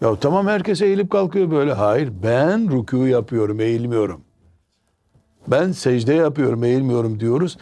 Ya 0.00 0.16
tamam 0.16 0.46
herkes 0.46 0.82
eğilip 0.82 1.10
kalkıyor 1.10 1.50
böyle. 1.50 1.72
Hayır 1.72 2.12
ben 2.22 2.66
rükû 2.66 3.08
yapıyorum, 3.08 3.60
eğilmiyorum. 3.60 4.20
Ben 5.48 5.72
secde 5.72 6.14
yapıyorum, 6.14 6.64
eğilmiyorum 6.64 7.20
diyoruz. 7.20 7.58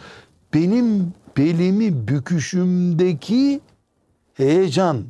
Benim 0.53 1.13
belimi 1.37 2.07
büküşümdeki 2.07 3.59
heyecan, 4.33 5.05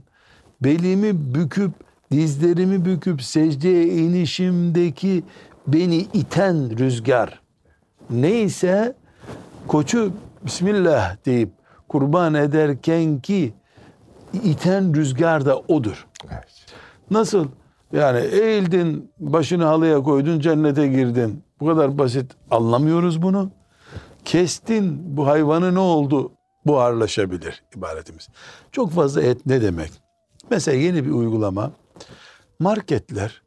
belimi 0.64 1.36
büküp 1.36 1.72
dizlerimi 2.12 2.86
büküp 2.86 3.22
secdeye 3.24 3.86
inişimdeki 3.86 5.24
beni 5.68 5.98
iten 5.98 6.78
rüzgar 6.78 7.42
neyse 8.10 8.96
koçu 9.68 10.14
Bismillah 10.46 11.26
deyip 11.26 11.50
kurban 11.88 12.34
ederken 12.34 13.20
ki 13.20 13.54
iten 14.34 14.96
rüzgar 14.96 15.46
da 15.46 15.60
odur. 15.60 16.08
Evet. 16.32 16.66
Nasıl? 17.12 17.48
Yani 17.94 18.20
eğildin, 18.20 19.12
başını 19.20 19.64
halıya 19.64 20.04
koydun, 20.04 20.40
cennete 20.40 20.88
girdin. 20.88 21.44
Bu 21.60 21.68
kadar 21.68 21.98
basit 21.98 22.32
anlamıyoruz 22.52 23.22
bunu. 23.22 23.52
Kestin, 24.26 25.18
bu 25.18 25.28
hayvanı 25.28 25.76
ne 25.76 25.80
oldu? 25.80 26.32
Buharlaşabilir 26.66 27.64
ibaretimiz. 27.78 28.30
Çok 28.72 28.92
fazla 28.92 29.22
et 29.22 29.46
ne 29.46 29.62
demek? 29.62 29.92
Mesela 30.52 30.78
yeni 30.78 31.06
bir 31.06 31.12
uygulama. 31.12 31.72
Marketler 32.60 33.42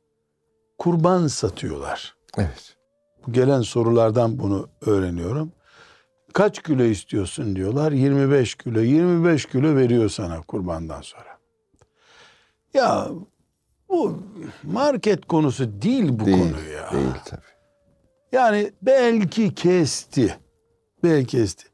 kurban 0.78 1.26
satıyorlar. 1.26 2.14
Evet. 2.38 2.76
Gelen 3.30 3.60
sorulardan 3.60 4.38
bunu 4.38 4.68
öğreniyorum. 4.86 5.52
Kaç 6.32 6.62
kilo 6.62 6.82
istiyorsun 6.82 7.56
diyorlar. 7.56 7.92
25 7.92 8.54
kilo. 8.54 8.80
25 8.80 9.46
kilo 9.46 9.76
veriyor 9.76 10.08
sana 10.08 10.42
kurbandan 10.42 11.00
sonra. 11.00 11.38
Ya 12.74 13.08
bu 13.88 14.22
market 14.62 15.26
konusu 15.26 15.82
değil 15.82 16.08
bu 16.10 16.24
Değil, 16.26 16.38
konu 16.38 16.62
ya. 16.68 16.92
değil 16.92 17.14
tabii. 17.24 17.40
Yani 18.32 18.72
belki 18.82 19.54
kesti. 19.54 20.36
Belki 21.02 21.26
kesti. 21.26 21.64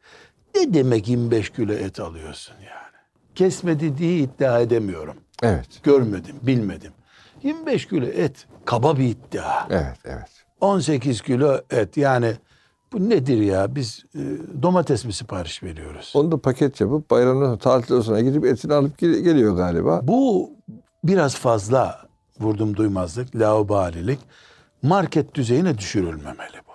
Ne 0.54 0.74
demek 0.74 1.08
25 1.08 1.50
kilo 1.50 1.72
et 1.72 2.00
alıyorsun 2.00 2.54
yani? 2.54 2.96
Kesmedi 3.34 3.98
diye 3.98 4.18
iddia 4.18 4.60
edemiyorum. 4.60 5.16
Evet, 5.42 5.66
Görmedim, 5.82 6.36
bilmedim. 6.42 6.92
25 7.42 7.88
kilo 7.88 8.06
et 8.06 8.46
kaba 8.64 8.98
bir 8.98 9.04
iddia. 9.08 9.66
evet, 9.70 9.96
evet. 10.04 10.28
18 10.60 11.20
kilo 11.22 11.60
et 11.70 11.96
yani 11.96 12.32
bu 12.92 13.08
nedir 13.08 13.38
ya? 13.38 13.74
Biz 13.74 14.04
e, 14.14 14.20
domates 14.62 15.04
mi 15.04 15.12
sipariş 15.12 15.62
veriyoruz? 15.62 16.12
Onu 16.14 16.32
da 16.32 16.38
paket 16.40 16.80
yapıp 16.80 17.10
bayramdan 17.10 17.58
tatilden 17.58 18.00
sonra 18.00 18.20
gidip 18.20 18.44
etini 18.44 18.74
alıp 18.74 18.98
gel- 18.98 19.18
geliyor 19.18 19.56
galiba. 19.56 20.00
Bu 20.02 20.50
biraz 21.04 21.36
fazla 21.36 22.00
vurdum 22.40 22.76
duymazlık, 22.76 23.36
laubalilik. 23.36 24.18
Market 24.82 25.34
düzeyine 25.34 25.78
düşürülmemeli 25.78 26.56
bu. 26.68 26.72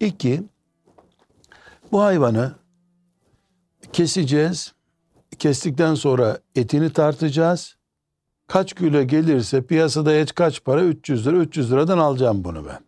İki, 0.00 0.42
bu 1.92 2.02
hayvanı 2.02 2.52
keseceğiz. 3.92 4.72
Kestikten 5.38 5.94
sonra 5.94 6.38
etini 6.56 6.92
tartacağız. 6.92 7.76
Kaç 8.52 8.74
kilo 8.74 9.02
gelirse 9.02 9.62
piyasada 9.62 10.12
et 10.12 10.34
kaç 10.34 10.64
para? 10.64 10.82
300 10.82 11.26
lira. 11.26 11.36
300 11.36 11.72
liradan 11.72 11.98
alacağım 11.98 12.44
bunu 12.44 12.66
ben. 12.66 12.80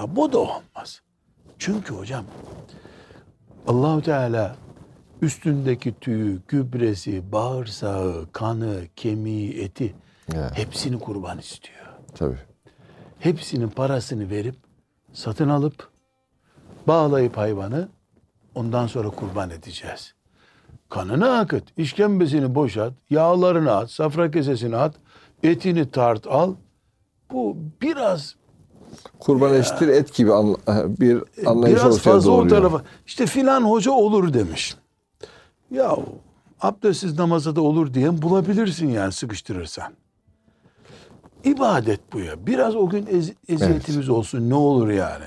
Ya 0.00 0.16
bu 0.16 0.32
da 0.32 0.38
olmaz. 0.38 1.00
Çünkü 1.58 1.94
hocam 1.94 2.24
Allahu 3.68 4.02
Teala 4.02 4.56
üstündeki 5.22 5.94
tüyü, 6.00 6.40
gübresi, 6.48 7.32
bağırsağı, 7.32 8.26
kanı, 8.32 8.80
kemiği, 8.96 9.62
eti 9.62 9.94
Ya, 10.34 10.50
hepsini 10.54 10.98
kurban 10.98 11.38
istiyor. 11.38 11.86
tabii. 12.14 12.38
Hepsinin 13.18 13.68
parasını 13.68 14.30
verip 14.30 14.56
satın 15.12 15.48
alıp 15.48 15.88
bağlayıp 16.88 17.36
hayvanı 17.36 17.88
ondan 18.54 18.86
sonra 18.86 19.10
kurban 19.10 19.50
edeceğiz. 19.50 20.13
Kanını 20.88 21.38
akıt, 21.38 21.64
işkembesini 21.78 22.54
boşalt, 22.54 22.92
yağlarını 23.10 23.72
at, 23.72 23.90
safra 23.90 24.30
kesesini 24.30 24.76
at, 24.76 24.94
etini 25.42 25.90
tart 25.90 26.26
al. 26.26 26.54
Bu 27.32 27.56
biraz 27.82 28.34
Kurban 29.18 29.54
eşittir 29.54 29.88
et 29.88 30.14
gibi 30.14 30.30
anla- 30.32 30.56
bir 31.00 31.22
anlayış 31.46 31.80
biraz 31.80 31.98
fazla 31.98 32.30
o 32.30 32.34
doğuruyor. 32.36 32.56
tarafa. 32.56 32.82
İşte 33.06 33.26
filan 33.26 33.60
hoca 33.62 33.90
olur 33.92 34.32
demiş. 34.34 34.76
Ya 35.70 35.96
abdestsiz 36.60 37.18
namaza 37.18 37.56
da 37.56 37.60
olur 37.60 37.94
diyen 37.94 38.22
bulabilirsin 38.22 38.88
yani 38.88 39.12
sıkıştırırsan. 39.12 39.92
İbadet 41.44 42.00
bu 42.12 42.20
ya. 42.20 42.46
Biraz 42.46 42.76
o 42.76 42.88
gün 42.88 43.06
ez- 43.06 43.32
eziyetimiz 43.48 44.08
olsun 44.08 44.50
ne 44.50 44.54
olur 44.54 44.88
yani. 44.88 45.24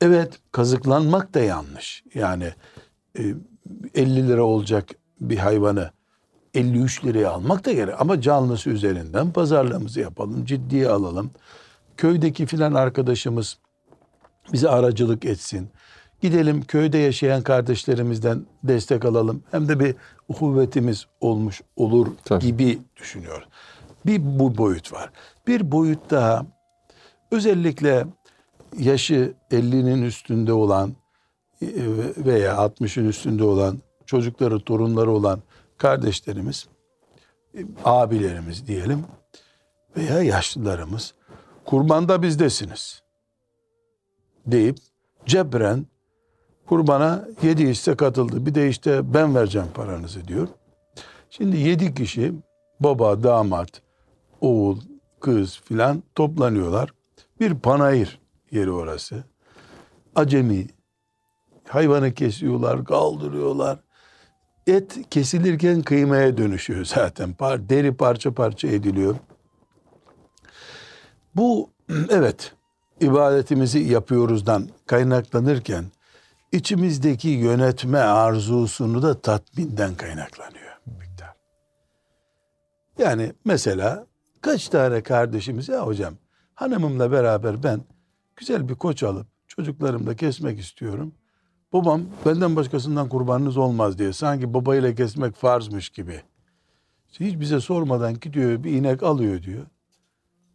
Evet 0.00 0.38
kazıklanmak 0.52 1.34
da 1.34 1.40
yanlış. 1.40 2.04
Yani 2.14 2.52
e, 3.18 3.22
50 3.94 4.28
lira 4.28 4.42
olacak 4.42 4.88
bir 5.20 5.38
hayvanı 5.38 5.90
53 6.54 7.04
liraya 7.04 7.30
almak 7.30 7.64
da 7.64 7.72
gerek. 7.72 7.94
Ama 7.98 8.20
canlısı 8.20 8.70
üzerinden 8.70 9.32
pazarlığımızı 9.32 10.00
yapalım, 10.00 10.44
ciddiye 10.44 10.88
alalım. 10.88 11.30
Köydeki 11.96 12.46
filan 12.46 12.74
arkadaşımız 12.74 13.58
bize 14.52 14.68
aracılık 14.68 15.24
etsin. 15.24 15.68
Gidelim 16.20 16.62
köyde 16.62 16.98
yaşayan 16.98 17.42
kardeşlerimizden 17.42 18.46
destek 18.64 19.04
alalım. 19.04 19.42
Hem 19.50 19.68
de 19.68 19.80
bir 19.80 19.94
uhuvvetimiz 20.28 21.06
olmuş 21.20 21.62
olur 21.76 22.06
Tabii. 22.24 22.46
gibi 22.46 22.78
düşünüyor. 22.96 23.46
Bir 24.06 24.38
bu 24.38 24.58
boyut 24.58 24.92
var. 24.92 25.10
Bir 25.46 25.72
boyut 25.72 26.10
daha 26.10 26.46
özellikle 27.30 28.06
yaşı 28.78 29.34
50'nin 29.50 30.02
üstünde 30.02 30.52
olan 30.52 30.92
veya 32.16 32.54
60'ın 32.54 33.08
üstünde 33.08 33.44
olan 33.44 33.78
çocukları, 34.06 34.60
torunları 34.60 35.10
olan 35.10 35.42
kardeşlerimiz, 35.78 36.68
e, 37.54 37.60
abilerimiz 37.84 38.66
diyelim 38.66 39.04
veya 39.96 40.22
yaşlılarımız 40.22 41.14
kurbanda 41.64 42.22
bizdesiniz 42.22 43.02
deyip 44.46 44.78
cebren 45.26 45.86
kurbana 46.66 47.28
yedi 47.42 47.68
hisse 47.68 47.96
katıldı. 47.96 48.46
Bir 48.46 48.54
de 48.54 48.68
işte 48.68 49.14
ben 49.14 49.34
vereceğim 49.34 49.68
paranızı 49.74 50.28
diyor. 50.28 50.48
Şimdi 51.30 51.56
yedi 51.56 51.94
kişi 51.94 52.32
baba, 52.80 53.22
damat, 53.22 53.82
oğul, 54.40 54.78
kız 55.20 55.60
filan 55.64 56.02
toplanıyorlar. 56.14 56.90
Bir 57.40 57.54
panayır 57.54 58.20
yeri 58.50 58.70
orası. 58.70 59.24
Acemi 60.14 60.66
hayvanı 61.68 62.14
kesiyorlar, 62.14 62.84
kaldırıyorlar. 62.84 63.78
Et 64.66 65.10
kesilirken 65.10 65.82
kıymaya 65.82 66.36
dönüşüyor 66.36 66.84
zaten. 66.84 67.34
Deri 67.40 67.94
parça 67.96 68.34
parça 68.34 68.68
ediliyor. 68.68 69.16
Bu 71.36 71.70
evet 72.10 72.54
ibadetimizi 73.00 73.78
yapıyoruzdan 73.78 74.68
kaynaklanırken 74.86 75.84
içimizdeki 76.52 77.28
yönetme 77.28 77.98
arzusunu 77.98 79.02
da 79.02 79.20
tatminden 79.20 79.94
kaynaklanıyor 79.94 80.68
miktar. 80.86 81.34
Yani 82.98 83.32
mesela 83.44 84.06
kaç 84.40 84.68
tane 84.68 85.02
kardeşimiz 85.02 85.68
ya 85.68 85.86
hocam 85.86 86.14
hanımımla 86.54 87.12
beraber 87.12 87.62
ben 87.62 87.80
güzel 88.36 88.68
bir 88.68 88.74
koç 88.74 89.02
alıp 89.02 89.26
çocuklarımla 89.48 90.16
kesmek 90.16 90.58
istiyorum. 90.58 91.14
Babam 91.72 92.02
benden 92.26 92.56
başkasından 92.56 93.08
kurbanınız 93.08 93.56
olmaz 93.56 93.98
diye 93.98 94.12
sanki 94.12 94.54
babayla 94.54 94.94
kesmek 94.94 95.34
farzmış 95.34 95.90
gibi. 95.90 96.22
Hiç 97.20 97.40
bize 97.40 97.60
sormadan 97.60 98.20
gidiyor 98.20 98.64
bir 98.64 98.72
inek 98.72 99.02
alıyor 99.02 99.42
diyor. 99.42 99.66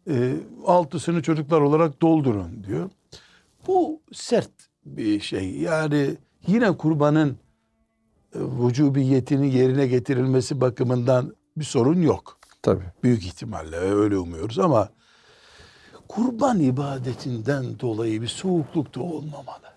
E, 0.08 0.36
altısını 0.66 1.22
çocuklar 1.22 1.60
olarak 1.60 2.02
doldurun 2.02 2.64
diyor. 2.64 2.90
Bu 3.66 4.00
sert 4.12 4.50
bir 4.86 5.20
şey. 5.20 5.56
Yani 5.56 6.16
yine 6.46 6.76
kurbanın 6.76 7.30
e, 8.34 8.38
vücubiyetini 8.38 9.54
yerine 9.54 9.86
getirilmesi 9.86 10.60
bakımından 10.60 11.34
bir 11.56 11.64
sorun 11.64 12.02
yok. 12.02 12.38
Tabii. 12.62 12.84
Büyük 13.02 13.26
ihtimalle 13.26 13.76
öyle 13.76 14.18
umuyoruz 14.18 14.58
ama 14.58 14.88
kurban 16.08 16.60
ibadetinden 16.60 17.80
dolayı 17.80 18.22
bir 18.22 18.26
soğukluk 18.26 18.94
da 18.94 19.02
olmamalı. 19.02 19.73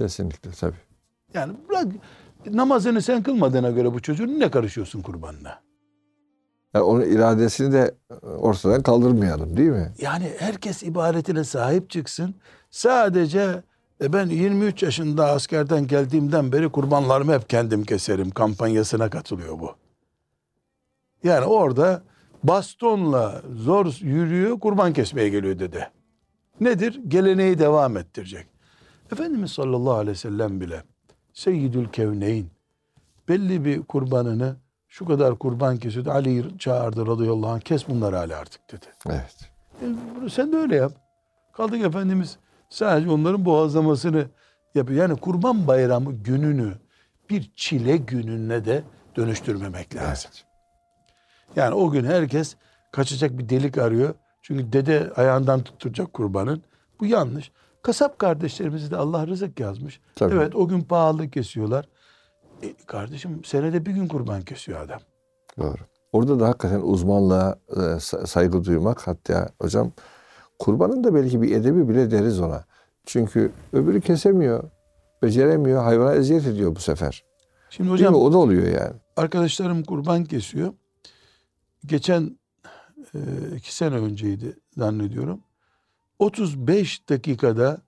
Kesinlikle 0.00 0.50
tabii. 0.50 0.76
Yani 1.34 1.52
bırak 1.68 1.86
namazını 2.46 3.02
sen 3.02 3.22
kılmadığına 3.22 3.70
göre 3.70 3.94
bu 3.94 4.02
çocuğun 4.02 4.40
ne 4.40 4.50
karışıyorsun 4.50 5.02
kurbanına? 5.02 5.60
Yani 6.74 6.82
onun 6.82 7.00
iradesini 7.00 7.72
de 7.72 7.94
ortadan 8.22 8.82
kaldırmayalım 8.82 9.56
değil 9.56 9.70
mi? 9.70 9.92
Yani 9.98 10.32
herkes 10.38 10.82
ibadetine 10.82 11.44
sahip 11.44 11.90
çıksın. 11.90 12.34
Sadece 12.70 13.62
e, 14.00 14.12
ben 14.12 14.26
23 14.26 14.82
yaşında 14.82 15.30
askerden 15.30 15.86
geldiğimden 15.86 16.52
beri 16.52 16.68
kurbanlarımı 16.68 17.32
hep 17.32 17.48
kendim 17.48 17.84
keserim 17.84 18.30
kampanyasına 18.30 19.10
katılıyor 19.10 19.58
bu. 19.58 19.74
Yani 21.24 21.44
orada 21.44 22.02
bastonla 22.44 23.42
zor 23.56 23.98
yürüyor 24.00 24.60
kurban 24.60 24.92
kesmeye 24.92 25.28
geliyor 25.28 25.58
dede. 25.58 25.90
Nedir? 26.60 27.00
Geleneği 27.08 27.58
devam 27.58 27.96
ettirecek. 27.96 28.49
Efendimiz 29.12 29.52
sallallahu 29.52 29.94
aleyhi 29.94 30.10
ve 30.10 30.14
sellem 30.14 30.60
bile 30.60 30.82
Seyyidül 31.32 31.88
Kevneyn 31.88 32.46
belli 33.28 33.64
bir 33.64 33.82
kurbanını 33.82 34.56
şu 34.88 35.06
kadar 35.06 35.38
kurban 35.38 35.76
kesiyordu. 35.76 36.10
Ali 36.10 36.58
çağırdı 36.58 37.06
radıyallahu 37.06 37.50
anh 37.50 37.60
kes 37.60 37.88
bunları 37.88 38.18
Ali 38.18 38.36
artık 38.36 38.72
dedi. 38.72 38.86
Evet. 39.06 39.50
E, 40.26 40.28
sen 40.28 40.52
de 40.52 40.56
öyle 40.56 40.76
yap. 40.76 40.92
Kaldık 41.52 41.80
Efendimiz 41.82 42.36
sadece 42.68 43.10
onların 43.10 43.44
boğazlamasını 43.44 44.26
yapıyor. 44.74 45.00
Yani 45.00 45.20
kurban 45.20 45.66
bayramı 45.66 46.12
gününü 46.12 46.74
bir 47.30 47.50
çile 47.56 47.96
gününe 47.96 48.64
de 48.64 48.82
dönüştürmemek 49.16 49.96
lazım. 49.96 50.30
Evet. 50.34 50.44
Yani 51.56 51.74
o 51.74 51.90
gün 51.90 52.04
herkes 52.04 52.56
kaçacak 52.92 53.38
bir 53.38 53.48
delik 53.48 53.78
arıyor. 53.78 54.14
Çünkü 54.42 54.72
dede 54.72 55.12
ayağından 55.16 55.62
tutturacak 55.62 56.12
kurbanın. 56.12 56.62
Bu 57.00 57.06
yanlış. 57.06 57.52
Kasap 57.82 58.18
kardeşlerimize 58.18 58.90
de 58.90 58.96
Allah 58.96 59.26
rızık 59.26 59.60
yazmış. 59.60 60.00
Tabii. 60.14 60.34
Evet 60.34 60.54
o 60.56 60.68
gün 60.68 60.80
pahalı 60.80 61.30
kesiyorlar. 61.30 61.88
E, 62.62 62.74
kardeşim 62.86 63.44
senede 63.44 63.86
bir 63.86 63.90
gün 63.92 64.08
kurban 64.08 64.42
kesiyor 64.42 64.80
adam. 64.80 65.00
Doğru. 65.58 65.76
Orada 66.12 66.40
da 66.40 66.48
hakikaten 66.48 66.80
uzmanlığa 66.80 67.58
e, 67.68 67.74
sa- 67.80 68.26
saygı 68.26 68.64
duymak 68.64 69.06
hatta 69.08 69.48
hocam 69.60 69.92
Kurbanın 70.58 71.04
da 71.04 71.14
belki 71.14 71.42
bir 71.42 71.56
edebi 71.56 71.88
bile 71.88 72.10
deriz 72.10 72.40
ona. 72.40 72.64
Çünkü 73.06 73.52
öbürü 73.72 74.00
kesemiyor, 74.00 74.64
beceremiyor, 75.22 75.82
hayvana 75.82 76.14
eziyet 76.14 76.46
ediyor 76.46 76.76
bu 76.76 76.80
sefer. 76.80 77.24
Şimdi 77.70 77.90
Hocam 77.90 78.14
hocam 78.14 78.22
o 78.22 78.32
da 78.32 78.38
oluyor 78.38 78.66
yani. 78.66 78.94
arkadaşlarım 79.16 79.82
kurban 79.82 80.24
kesiyor. 80.24 80.72
Geçen 81.86 82.38
e, 83.14 83.18
iki 83.56 83.74
sene 83.74 83.94
önceydi 83.94 84.56
zannediyorum. 84.76 85.40
35 86.20 87.08
dakikada 87.08 87.78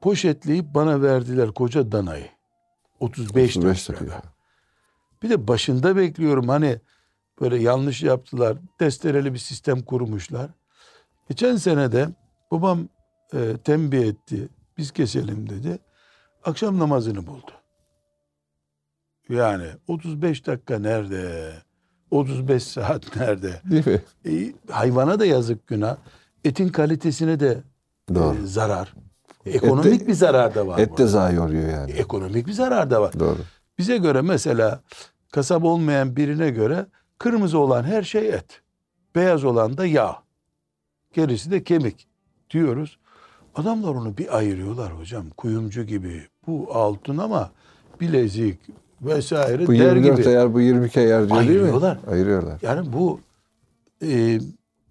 poşetleyip 0.00 0.64
bana 0.74 1.02
verdiler 1.02 1.52
koca 1.52 1.92
danayı. 1.92 2.28
35, 3.00 3.56
35 3.56 3.88
dakikada. 3.88 4.10
dakika. 4.10 4.32
Bir 5.22 5.30
de 5.30 5.48
başında 5.48 5.96
bekliyorum 5.96 6.48
hani 6.48 6.80
böyle 7.40 7.56
yanlış 7.56 8.02
yaptılar. 8.02 8.56
Testereli 8.78 9.34
bir 9.34 9.38
sistem 9.38 9.82
kurmuşlar. 9.82 10.50
Geçen 11.28 11.56
sene 11.56 11.92
de 11.92 12.08
babam 12.50 12.88
e, 13.34 13.56
tembih 13.64 14.02
etti. 14.02 14.48
Biz 14.78 14.90
keselim 14.90 15.50
dedi. 15.50 15.78
Akşam 16.44 16.78
namazını 16.78 17.26
buldu. 17.26 17.50
Yani 19.28 19.66
35 19.88 20.46
dakika 20.46 20.78
nerede? 20.78 21.52
35 22.10 22.62
saat 22.62 23.16
nerede? 23.20 23.60
Değil 23.70 23.86
mi? 23.86 24.02
E, 24.26 24.52
hayvana 24.72 25.20
da 25.20 25.26
yazık 25.26 25.66
günah. 25.66 25.96
Etin 26.44 26.68
kalitesine 26.68 27.40
de 27.40 27.58
Doğru. 28.14 28.36
e, 28.36 28.46
zarar. 28.46 28.94
Ekonomik 29.46 29.92
Et 29.94 30.00
de- 30.00 30.06
bir 30.06 30.12
zarar 30.14 30.54
da 30.54 30.66
var. 30.66 30.78
Et 30.78 30.98
de 30.98 31.06
zayi 31.06 31.40
oluyor 31.40 31.68
yani. 31.68 31.90
Ekonomik 31.90 32.46
bir 32.46 32.52
zarar 32.52 32.90
da 32.90 33.00
var. 33.02 33.20
Doğru. 33.20 33.38
Bize 33.78 33.96
göre 33.96 34.22
mesela 34.22 34.80
kasap 35.32 35.64
olmayan 35.64 36.16
birine 36.16 36.50
göre 36.50 36.86
kırmızı 37.18 37.58
olan 37.58 37.82
her 37.82 38.02
şey 38.02 38.28
et. 38.28 38.60
Beyaz 39.16 39.44
olan 39.44 39.76
da 39.76 39.86
yağ. 39.86 40.16
Gerisi 41.12 41.50
de 41.50 41.62
kemik 41.62 42.06
diyoruz. 42.50 42.98
Adamlar 43.54 43.88
onu 43.94 44.18
bir 44.18 44.36
ayırıyorlar 44.36 44.92
hocam. 44.98 45.30
Kuyumcu 45.36 45.82
gibi. 45.82 46.22
Bu 46.46 46.68
altın 46.72 47.18
ama 47.18 47.50
bilezik 48.00 48.58
vesaire 49.02 49.66
Bu 49.66 49.72
der 49.72 49.96
24 49.96 50.16
gibi. 50.18 50.28
ayar, 50.28 50.54
bu 50.54 50.60
22 50.60 51.00
ayar 51.00 51.28
diyor 51.28 51.40
değil 51.40 51.48
mi? 51.50 51.54
Ayırıyorlar. 51.56 51.98
Ayırıyorlar. 52.10 52.58
Yani 52.62 52.92
bu 52.92 53.20
e, 54.02 54.38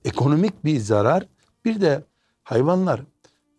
ekonomik 0.06 0.66
bir 0.66 0.80
zarar. 0.80 1.28
Bir 1.65 1.82
de 1.82 2.04
hayvanlar 2.43 3.02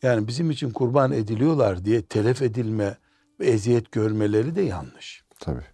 yani 0.02 0.28
bizim 0.28 0.50
için 0.50 0.70
kurban 0.70 1.12
ediliyorlar 1.12 1.84
diye 1.84 2.02
telef 2.02 2.42
edilme 2.42 2.96
ve 3.40 3.46
eziyet 3.46 3.92
görmeleri 3.92 4.54
de 4.54 4.62
yanlış. 4.62 5.24
Tabii. 5.40 5.64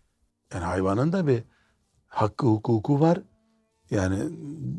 Yani 0.55 0.65
hayvanın 0.65 1.13
da 1.13 1.27
bir 1.27 1.43
hakkı 2.07 2.47
hukuku 2.47 3.01
var. 3.01 3.19
Yani 3.91 4.19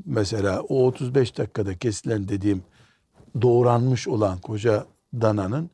mesela 0.06 0.62
o 0.62 0.88
35 0.88 1.38
dakikada 1.38 1.78
kesilen 1.78 2.28
dediğim 2.28 2.64
doğranmış 3.42 4.08
olan 4.08 4.38
koca 4.38 4.86
dananın 5.14 5.70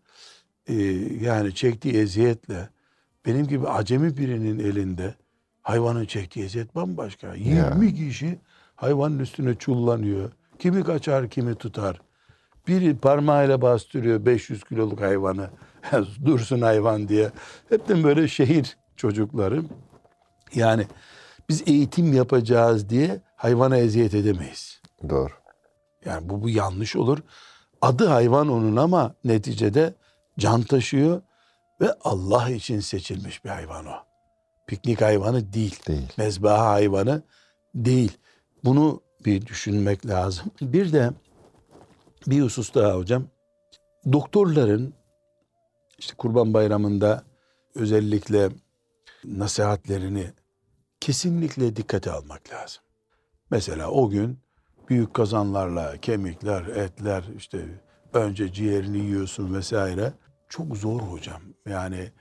e, 0.67 0.73
yani 1.21 1.55
çektiği 1.55 1.93
eziyetle 1.93 2.69
benim 3.25 3.47
gibi 3.47 3.67
acemi 3.67 4.17
birinin 4.17 4.59
elinde 4.59 5.15
hayvanın 5.61 6.05
çektiği 6.05 6.45
eziyet 6.45 6.75
bambaşka. 6.75 7.33
20 7.35 7.95
kişi 7.95 8.39
hayvanın 8.75 9.19
üstüne 9.19 9.55
çullanıyor. 9.55 10.31
Kimi 10.59 10.83
kaçar 10.83 11.29
kimi 11.29 11.55
tutar. 11.55 12.01
Biri 12.67 12.97
parmağıyla 12.97 13.61
bastırıyor 13.61 14.25
500 14.25 14.63
kiloluk 14.63 15.01
hayvanı. 15.01 15.49
Dursun 16.25 16.61
hayvan 16.61 17.07
diye. 17.07 17.31
Hepten 17.69 18.03
böyle 18.03 18.27
şehir 18.27 18.77
çocukları. 18.95 19.63
Yani 20.55 20.87
biz 21.49 21.63
eğitim 21.67 22.13
yapacağız 22.13 22.89
diye 22.89 23.21
hayvana 23.35 23.77
eziyet 23.77 24.13
edemeyiz. 24.13 24.81
Doğru. 25.09 25.33
Yani 26.05 26.29
bu, 26.29 26.41
bu 26.41 26.49
yanlış 26.49 26.95
olur. 26.95 27.19
Adı 27.81 28.05
hayvan 28.07 28.49
onun 28.49 28.75
ama 28.75 29.15
neticede 29.23 29.93
can 30.39 30.61
taşıyor 30.61 31.21
ve 31.81 31.93
Allah 32.03 32.49
için 32.49 32.79
seçilmiş 32.79 33.45
bir 33.45 33.49
hayvan 33.49 33.85
o. 33.85 33.95
Piknik 34.67 35.01
hayvanı 35.01 35.53
değil. 35.53 35.79
Değil. 35.87 36.13
Mezbaha 36.17 36.69
hayvanı 36.69 37.23
değil. 37.75 38.17
Bunu 38.63 39.01
bir 39.27 39.45
düşünmek 39.45 40.05
lazım. 40.05 40.51
Bir 40.61 40.93
de 40.93 41.11
bir 42.27 42.41
husus 42.41 42.73
daha 42.73 42.95
hocam. 42.95 43.27
Doktorların 44.13 44.93
işte 45.97 46.13
Kurban 46.17 46.53
Bayramı'nda 46.53 47.23
özellikle 47.75 48.49
nasihatlerini 49.25 50.31
kesinlikle 50.99 51.75
dikkate 51.75 52.11
almak 52.11 52.53
lazım. 52.53 52.83
Mesela 53.51 53.91
o 53.91 54.09
gün 54.09 54.39
büyük 54.89 55.13
kazanlarla 55.13 55.97
kemikler, 55.97 56.65
etler 56.65 57.23
işte 57.37 57.65
önce 58.13 58.53
ciğerini 58.53 58.97
yiyorsun 58.97 59.53
vesaire. 59.53 60.13
Çok 60.49 60.77
zor 60.77 61.01
hocam. 61.01 61.41
Yani 61.69 62.11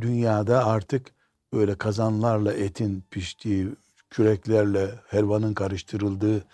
dünyada 0.00 0.66
artık 0.66 1.14
böyle 1.52 1.74
kazanlarla 1.74 2.52
etin 2.52 3.04
piştiği, 3.10 3.68
küreklerle 4.12 4.90
helvanın 5.08 5.54
karıştırıldığı 5.54 6.44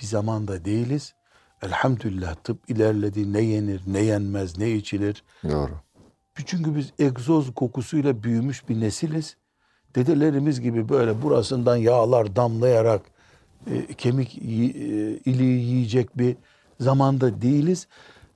bir 0.00 0.06
zamanda 0.06 0.64
değiliz. 0.64 1.14
Elhamdülillah 1.62 2.34
tıp 2.34 2.70
ilerledi. 2.70 3.32
Ne 3.32 3.40
yenir, 3.40 3.80
ne 3.86 4.00
yenmez, 4.00 4.58
ne 4.58 4.70
içilir. 4.70 5.24
Doğru. 5.44 5.72
Çünkü 6.46 6.76
biz 6.76 6.92
egzoz 6.98 7.54
kokusuyla 7.54 8.22
büyümüş 8.22 8.68
bir 8.68 8.80
nesiliz. 8.80 9.36
Dedelerimiz 9.94 10.60
gibi 10.60 10.88
böyle 10.88 11.22
burasından 11.22 11.76
yağlar 11.76 12.36
damlayarak 12.36 13.02
e, 13.70 13.94
kemik 13.94 14.38
e, 14.38 14.40
iliği 15.24 15.64
yiyecek 15.64 16.18
bir 16.18 16.36
zamanda 16.80 17.42
değiliz. 17.42 17.88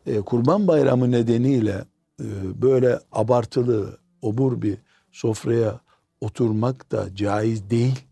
E, 0.06 0.20
Kurban 0.20 0.68
Bayramı 0.68 1.10
nedeniyle 1.10 1.84
e, 2.20 2.26
böyle 2.62 2.98
abartılı, 3.12 3.98
obur 4.22 4.62
bir 4.62 4.78
sofraya 5.12 5.80
oturmak 6.20 6.92
da 6.92 7.14
caiz 7.14 7.70
değil. 7.70 8.09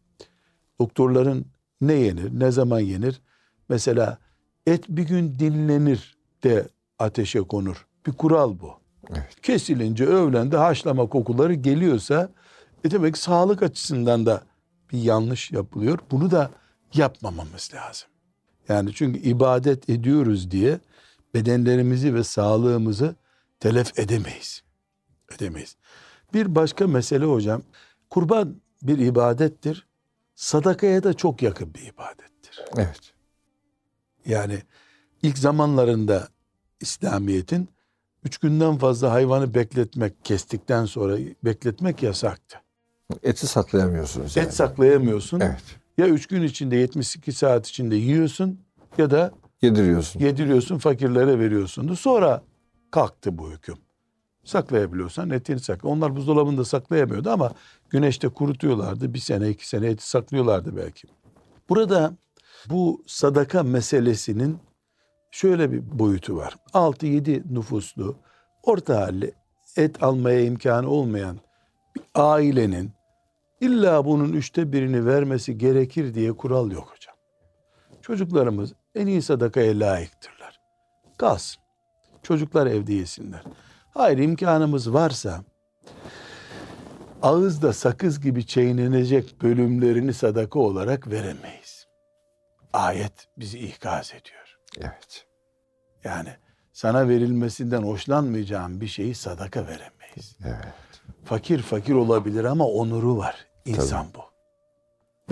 Doktorların 0.80 1.46
ne 1.80 1.92
yenir, 1.92 2.40
ne 2.40 2.50
zaman 2.50 2.80
yenir? 2.80 3.20
Mesela 3.68 4.18
et 4.66 4.84
bir 4.88 5.02
gün 5.02 5.38
dinlenir 5.38 6.16
de 6.44 6.68
ateşe 6.98 7.40
konur. 7.40 7.86
Bir 8.06 8.12
kural 8.12 8.60
bu. 8.60 8.72
Evet. 9.10 9.40
Kesilince 9.42 10.06
öğlende 10.06 10.56
haşlama 10.56 11.06
kokuları 11.06 11.54
geliyorsa 11.54 12.30
e 12.84 12.90
demek 12.90 13.14
ki 13.14 13.20
sağlık 13.20 13.62
açısından 13.62 14.26
da 14.26 14.42
bir 14.92 15.02
yanlış 15.02 15.52
yapılıyor. 15.52 15.98
Bunu 16.10 16.30
da 16.30 16.50
yapmamamız 16.94 17.70
lazım. 17.74 18.08
Yani 18.68 18.94
çünkü 18.94 19.20
ibadet 19.20 19.90
ediyoruz 19.90 20.50
diye 20.50 20.80
bedenlerimizi 21.34 22.14
ve 22.14 22.24
sağlığımızı 22.24 23.16
telef 23.60 23.98
edemeyiz. 23.98 24.62
Edemeyiz. 25.34 25.76
Bir 26.34 26.54
başka 26.54 26.86
mesele 26.86 27.24
hocam, 27.24 27.62
kurban 28.10 28.56
bir 28.82 28.98
ibadettir. 28.98 29.87
Sadakaya 30.38 31.02
da 31.02 31.14
çok 31.14 31.42
yakın 31.42 31.74
bir 31.74 31.82
ibadettir. 31.82 32.64
Evet. 32.76 33.12
Yani 34.26 34.62
ilk 35.22 35.38
zamanlarında 35.38 36.28
İslamiyet'in 36.80 37.68
üç 38.24 38.38
günden 38.38 38.78
fazla 38.78 39.12
hayvanı 39.12 39.54
bekletmek, 39.54 40.24
kestikten 40.24 40.84
sonra 40.84 41.16
bekletmek 41.44 42.02
yasaktı. 42.02 42.58
Eti 43.22 43.46
saklayamıyorsunuz 43.46 44.36
yani. 44.36 44.46
Et 44.46 44.54
saklayamıyorsun. 44.54 45.40
Evet. 45.40 45.62
Ya 45.98 46.08
üç 46.08 46.26
gün 46.26 46.42
içinde 46.42 46.76
72 46.76 47.32
saat 47.32 47.66
içinde 47.66 47.96
yiyorsun 47.96 48.60
ya 48.98 49.10
da 49.10 49.32
Yediriyorsun. 49.62 50.20
yediriyorsun 50.20 50.78
fakirlere 50.78 51.38
veriyorsundu. 51.38 51.96
Sonra 51.96 52.42
kalktı 52.90 53.38
bu 53.38 53.50
hüküm. 53.50 53.76
Saklayabiliyorsan 54.48 55.30
etini 55.30 55.60
sakla. 55.60 55.88
Onlar 55.88 56.16
buzdolabında 56.16 56.64
saklayamıyordu 56.64 57.30
ama 57.30 57.52
güneşte 57.90 58.28
kurutuyorlardı. 58.28 59.14
Bir 59.14 59.18
sene 59.18 59.48
iki 59.48 59.68
sene 59.68 59.86
eti 59.86 60.10
saklıyorlardı 60.10 60.76
belki. 60.76 61.08
Burada 61.68 62.12
bu 62.66 63.02
sadaka 63.06 63.62
meselesinin 63.62 64.58
şöyle 65.30 65.72
bir 65.72 65.98
boyutu 65.98 66.36
var. 66.36 66.56
6-7 66.74 67.54
nüfuslu 67.54 68.16
orta 68.62 69.00
halli 69.00 69.34
et 69.76 70.02
almaya 70.02 70.44
imkanı 70.44 70.90
olmayan 70.90 71.38
bir 71.96 72.02
ailenin 72.14 72.92
illa 73.60 74.04
bunun 74.04 74.32
üçte 74.32 74.72
birini 74.72 75.06
vermesi 75.06 75.58
gerekir 75.58 76.14
diye 76.14 76.32
kural 76.32 76.70
yok 76.70 76.92
hocam. 76.94 77.14
Çocuklarımız 78.02 78.72
en 78.94 79.06
iyi 79.06 79.22
sadakaya 79.22 79.80
layıktırlar. 79.80 80.60
Kalsın. 81.18 81.62
Çocuklar 82.22 82.66
evde 82.66 82.92
yesinler. 82.92 83.42
Hayır 83.98 84.18
imkanımız 84.18 84.94
varsa 84.94 85.40
ağızda 87.22 87.72
sakız 87.72 88.20
gibi 88.20 88.46
çiğnenecek 88.46 89.42
bölümlerini 89.42 90.14
sadaka 90.14 90.58
olarak 90.58 91.10
veremeyiz. 91.10 91.86
Ayet 92.72 93.28
bizi 93.38 93.58
ikaz 93.58 94.10
ediyor. 94.10 94.58
Evet. 94.78 95.26
Yani 96.04 96.28
sana 96.72 97.08
verilmesinden 97.08 97.82
hoşlanmayacağın 97.82 98.80
bir 98.80 98.86
şeyi 98.86 99.14
sadaka 99.14 99.60
veremeyiz. 99.66 100.38
Evet. 100.44 100.74
Fakir 101.24 101.62
fakir 101.62 101.94
olabilir 101.94 102.44
ama 102.44 102.68
onuru 102.68 103.16
var. 103.18 103.46
İnsan 103.64 104.06
bu. 104.14 104.22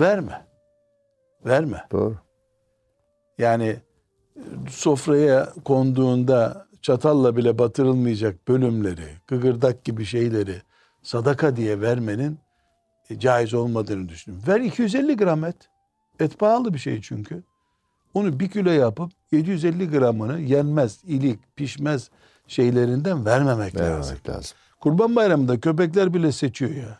Verme. 0.03 0.47
Verme. 1.45 1.87
Doğru. 1.91 2.17
Yani 3.37 3.77
sofraya 4.69 5.53
konduğunda 5.65 6.66
çatalla 6.91 7.35
bile 7.37 7.57
batırılmayacak 7.57 8.47
bölümleri, 8.47 9.05
gıgırdak 9.27 9.83
gibi 9.83 10.05
şeyleri 10.05 10.61
sadaka 11.03 11.55
diye 11.55 11.81
vermenin 11.81 12.39
e, 13.09 13.19
caiz 13.19 13.53
olmadığını 13.53 14.09
düşünüyorum. 14.09 14.47
Ver 14.47 14.59
250 14.61 15.17
gram 15.17 15.43
et. 15.45 15.55
Et 16.19 16.39
pahalı 16.39 16.73
bir 16.73 16.79
şey 16.79 17.01
çünkü. 17.01 17.43
Onu 18.13 18.39
bir 18.39 18.49
kilo 18.49 18.69
yapıp 18.69 19.11
750 19.31 19.89
gramını 19.89 20.39
yenmez, 20.39 21.03
ilik, 21.03 21.39
pişmez 21.55 22.09
şeylerinden 22.47 23.25
vermemek, 23.25 23.75
Vermemek 23.75 23.97
lazım. 23.99 24.17
lazım. 24.29 24.57
Kurban 24.79 25.15
bayramında 25.15 25.59
köpekler 25.59 26.13
bile 26.13 26.31
seçiyor 26.31 26.71
ya. 26.71 26.99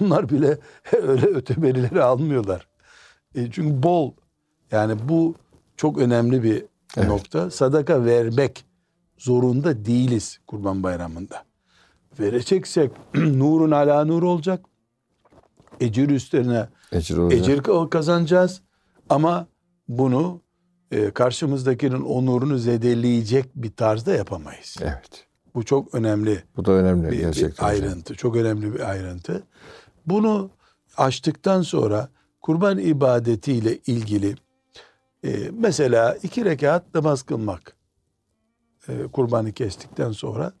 Onlar 0.00 0.28
bile 0.28 0.58
öyle 1.02 1.26
öteberileri 1.26 2.02
almıyorlar. 2.02 2.68
E, 3.34 3.50
çünkü 3.50 3.82
bol. 3.82 4.12
Yani 4.70 5.08
bu 5.08 5.34
çok 5.76 5.98
önemli 5.98 6.42
bir 6.42 6.64
Evet. 6.96 7.08
nokta. 7.08 7.50
Sadaka 7.50 8.04
vermek 8.04 8.64
zorunda 9.22 9.84
değiliz 9.84 10.38
kurban 10.46 10.82
bayramında. 10.82 11.44
Vereceksek 12.20 12.90
nurun 13.14 13.70
ala 13.70 14.04
nur 14.04 14.22
olacak. 14.22 14.64
Ecir 15.80 16.08
üstlerine 16.10 16.68
Ecir 16.92 17.16
olacak. 17.16 17.40
ecir 17.40 17.62
kazanacağız. 17.90 18.62
Ama 19.08 19.46
bunu 19.88 20.40
e, 20.90 21.10
karşımızdakinin 21.10 22.00
onurunu 22.00 22.58
zedeleyecek 22.58 23.46
bir 23.54 23.70
tarzda 23.72 24.14
yapamayız. 24.14 24.76
Evet. 24.80 25.26
Bu 25.54 25.64
çok 25.64 25.94
önemli 25.94 26.42
Bu 26.56 26.64
da 26.64 26.72
önemli 26.72 27.06
bir, 27.06 27.12
bir 27.12 27.18
gerçekten. 27.18 27.66
hocam. 27.66 27.66
ayrıntı. 27.86 28.14
Çok 28.14 28.36
önemli 28.36 28.74
bir 28.74 28.90
ayrıntı. 28.90 29.42
Bunu 30.06 30.50
açtıktan 30.96 31.62
sonra 31.62 32.08
kurban 32.40 32.78
ibadetiyle 32.78 33.78
ilgili 33.86 34.34
e, 35.24 35.50
mesela 35.52 36.14
iki 36.22 36.44
rekat 36.44 36.94
namaz 36.94 37.22
kılmak 37.22 37.76
e, 38.88 39.06
kurbanı 39.12 39.52
kestikten 39.52 40.12
sonra 40.12 40.52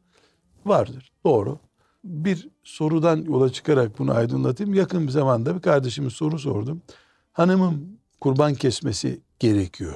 vardır. 0.66 1.12
Doğru. 1.24 1.58
Bir 2.04 2.48
sorudan 2.64 3.16
yola 3.16 3.52
çıkarak 3.52 3.98
bunu 3.98 4.12
aydınlatayım. 4.14 4.74
Yakın 4.74 5.06
bir 5.06 5.12
zamanda 5.12 5.56
bir 5.56 5.60
kardeşime 5.60 6.10
soru 6.10 6.38
sordum. 6.38 6.82
Hanımım 7.32 7.98
kurban 8.20 8.54
kesmesi 8.54 9.20
gerekiyor 9.38 9.94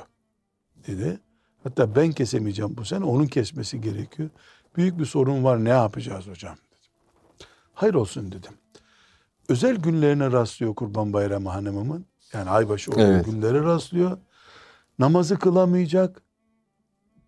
dedi. 0.86 1.20
Hatta 1.62 1.96
ben 1.96 2.12
kesemeyeceğim 2.12 2.76
bu 2.76 2.84
sene 2.84 3.04
onun 3.04 3.26
kesmesi 3.26 3.80
gerekiyor. 3.80 4.30
Büyük 4.76 4.98
bir 4.98 5.04
sorun 5.04 5.44
var 5.44 5.64
ne 5.64 5.68
yapacağız 5.68 6.26
hocam 6.26 6.56
dedim. 6.56 7.48
Hayır 7.74 7.94
olsun 7.94 8.32
dedim. 8.32 8.52
Özel 9.48 9.76
günlerine 9.76 10.32
rastlıyor 10.32 10.74
kurban 10.74 11.12
bayramı 11.12 11.48
hanımımın. 11.48 12.06
Yani 12.32 12.50
aybaşı 12.50 12.90
olduğu 12.90 13.00
Evet. 13.00 13.24
günlere 13.24 13.62
rastlıyor. 13.62 14.18
Namazı 14.98 15.38
kılamayacak. 15.38 16.22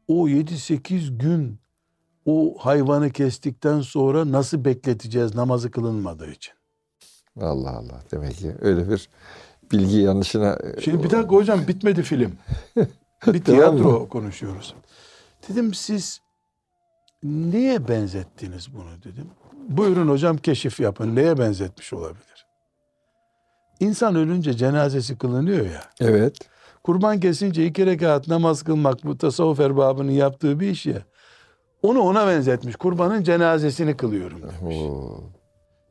O 0.08 0.28
7-8 0.28 1.18
gün 1.18 1.58
o 2.26 2.56
hayvanı 2.58 3.10
kestikten 3.10 3.80
sonra 3.80 4.32
nasıl 4.32 4.64
bekleteceğiz 4.64 5.34
namazı 5.34 5.70
kılınmadığı 5.70 6.30
için? 6.30 6.52
Allah 7.40 7.70
Allah. 7.70 8.00
Demek 8.12 8.36
ki 8.36 8.54
öyle 8.60 8.90
bir 8.90 9.08
bilgi 9.72 9.96
yanlışına 9.96 10.58
Şimdi 10.80 11.04
bir 11.04 11.10
dakika 11.10 11.36
hocam 11.36 11.68
bitmedi 11.68 12.02
film. 12.02 12.32
bir 13.26 13.44
tiyatro 13.44 14.08
konuşuyoruz. 14.08 14.74
Dedim 15.48 15.74
siz 15.74 16.20
niye 17.22 17.88
benzettiniz 17.88 18.74
bunu 18.74 19.02
dedim. 19.04 19.26
Buyurun 19.68 20.08
hocam 20.08 20.36
keşif 20.36 20.80
yapın. 20.80 21.16
Neye 21.16 21.38
benzetmiş 21.38 21.92
olabilir? 21.92 22.46
İnsan 23.80 24.14
ölünce 24.14 24.52
cenazesi 24.52 25.18
kılınıyor 25.18 25.66
ya. 25.66 25.82
Evet. 26.00 26.38
Kurban 26.88 27.20
kesince 27.20 27.66
iki 27.66 27.86
rekat 27.86 28.28
namaz 28.28 28.62
kılmak 28.62 29.04
bu 29.04 29.18
tasavvuf 29.18 29.60
erbabının 29.60 30.10
yaptığı 30.10 30.60
bir 30.60 30.70
iş 30.70 30.86
ya. 30.86 31.02
Onu 31.82 32.00
ona 32.00 32.26
benzetmiş. 32.26 32.76
Kurbanın 32.76 33.22
cenazesini 33.22 33.96
kılıyorum 33.96 34.42
demiş. 34.42 34.76
Oo. 34.76 35.20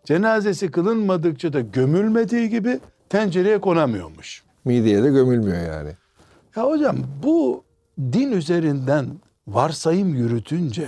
Cenazesi 0.05 0.71
kılınmadıkça 0.71 1.53
da 1.53 1.60
gömülmediği 1.60 2.49
gibi 2.49 2.79
tencereye 3.10 3.62
konamıyormuş. 3.62 4.43
Mideye 4.65 5.03
de 5.03 5.10
gömülmüyor 5.10 5.67
yani. 5.67 5.91
Ya 6.55 6.63
hocam 6.63 6.97
bu 7.23 7.63
din 7.99 8.31
üzerinden 8.31 9.05
varsayım 9.47 10.15
yürütünce 10.15 10.88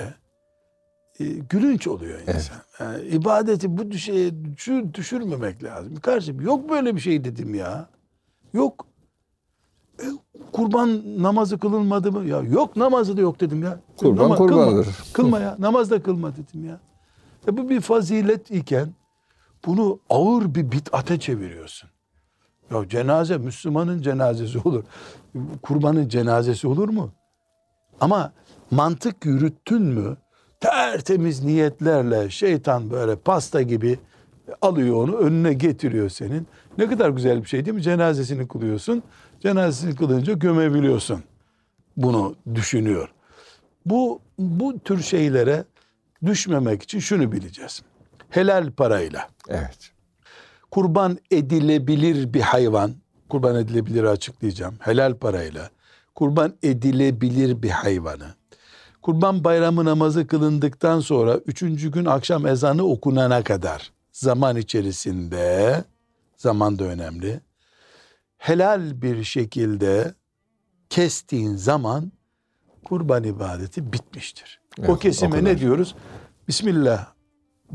e, 1.20 1.24
gülünç 1.26 1.88
oluyor 1.88 2.20
insan. 2.20 2.58
Yani 2.80 3.08
ibadeti 3.08 3.78
bu 3.78 3.94
şeye 3.94 4.44
düşür, 4.44 4.94
düşürmemek 4.94 5.64
lazım. 5.64 5.96
Kardeşim 5.96 6.42
yok 6.42 6.70
böyle 6.70 6.96
bir 6.96 7.02
şey 7.02 7.24
dedim 7.24 7.56
ya. 7.56 7.90
Yok. 8.54 8.89
E, 10.04 10.06
kurban 10.52 11.02
namazı 11.24 11.58
kılınmadı 11.60 12.12
mı? 12.12 12.26
Ya 12.26 12.40
yok 12.40 12.76
namazı 12.76 13.18
da 13.18 13.22
yok 13.22 13.40
dedim 13.42 13.64
ya. 13.64 13.80
Kurban 13.98 14.24
Nama- 14.26 14.36
kurbandır. 14.36 14.84
Kılma, 14.86 15.14
kılma 15.14 15.40
ya. 15.40 15.56
Namaz 15.60 15.92
da 15.92 16.04
kılma 16.04 16.32
dedim 16.36 16.66
ya. 16.66 16.80
ya. 17.48 17.58
Bu 17.58 17.70
bir 17.70 17.82
fazilet 17.82 18.52
iken 18.52 18.94
bunu 19.66 20.00
ağır 20.10 20.56
bir 20.56 20.72
bid'ate 20.72 21.20
çeviriyorsun. 21.20 21.90
Ya 22.72 22.90
cenaze 22.90 23.38
Müslümanın 23.38 24.02
cenazesi 24.02 24.60
olur. 24.60 24.84
Kurbanın 25.62 26.08
cenazesi 26.10 26.68
olur 26.68 26.90
mu? 26.90 27.12
Ama 28.02 28.32
mantık 28.72 29.26
yürüttün 29.26 29.82
mü 29.82 30.18
tertemiz 30.60 31.44
niyetlerle 31.44 32.30
şeytan 32.30 32.92
böyle 32.92 33.16
pasta 33.16 33.62
gibi 33.62 34.00
alıyor 34.62 34.96
onu 34.96 35.16
önüne 35.16 35.54
getiriyor 35.54 36.10
senin. 36.10 36.48
Ne 36.78 36.88
kadar 36.90 37.10
güzel 37.10 37.42
bir 37.44 37.48
şey 37.48 37.66
değil 37.66 37.76
mi? 37.76 37.82
Cenazesini 37.82 38.48
kılıyorsun. 38.48 39.04
Cenazesini 39.40 39.96
kılınca 39.96 40.34
gömebiliyorsun. 40.34 41.24
Bunu 41.98 42.36
düşünüyor. 42.56 43.10
Bu 43.86 44.22
bu 44.40 44.80
tür 44.80 45.02
şeylere 45.04 45.64
düşmemek 46.26 46.84
için 46.84 47.00
şunu 47.00 47.32
bileceğiz. 47.32 47.82
Helal 48.30 48.72
parayla 48.72 49.28
Evet. 49.50 49.92
kurban 50.72 51.18
edilebilir 51.32 52.34
bir 52.34 52.42
hayvan, 52.42 52.94
kurban 53.30 53.56
edilebilir 53.56 54.04
açıklayacağım. 54.04 54.76
Helal 54.80 55.16
parayla 55.16 55.70
kurban 56.16 56.54
edilebilir 56.64 57.62
bir 57.64 57.70
hayvanı. 57.70 58.28
Kurban 59.02 59.44
bayramı 59.44 59.86
namazı 59.86 60.28
kılındıktan 60.28 61.00
sonra 61.00 61.36
üçüncü 61.36 61.92
gün 61.92 62.06
akşam 62.06 62.48
ezanı 62.48 62.84
okunana 62.84 63.44
kadar 63.44 63.92
zaman 64.12 64.58
içerisinde 64.58 65.84
zaman 66.38 66.80
da 66.80 66.84
önemli. 66.84 67.42
Helal 68.40 69.02
bir 69.02 69.24
şekilde 69.24 70.14
kestiğin 70.90 71.56
zaman 71.56 72.12
kurban 72.86 73.24
ibadeti 73.24 73.94
bitmiştir. 73.94 74.62
o 74.80 74.82
Evet, 74.82 74.90
o 74.90 74.98
kesime 74.98 75.30
kadar. 75.32 75.44
ne 75.44 75.60
diyoruz? 75.60 75.96
Bismillah 76.48 77.08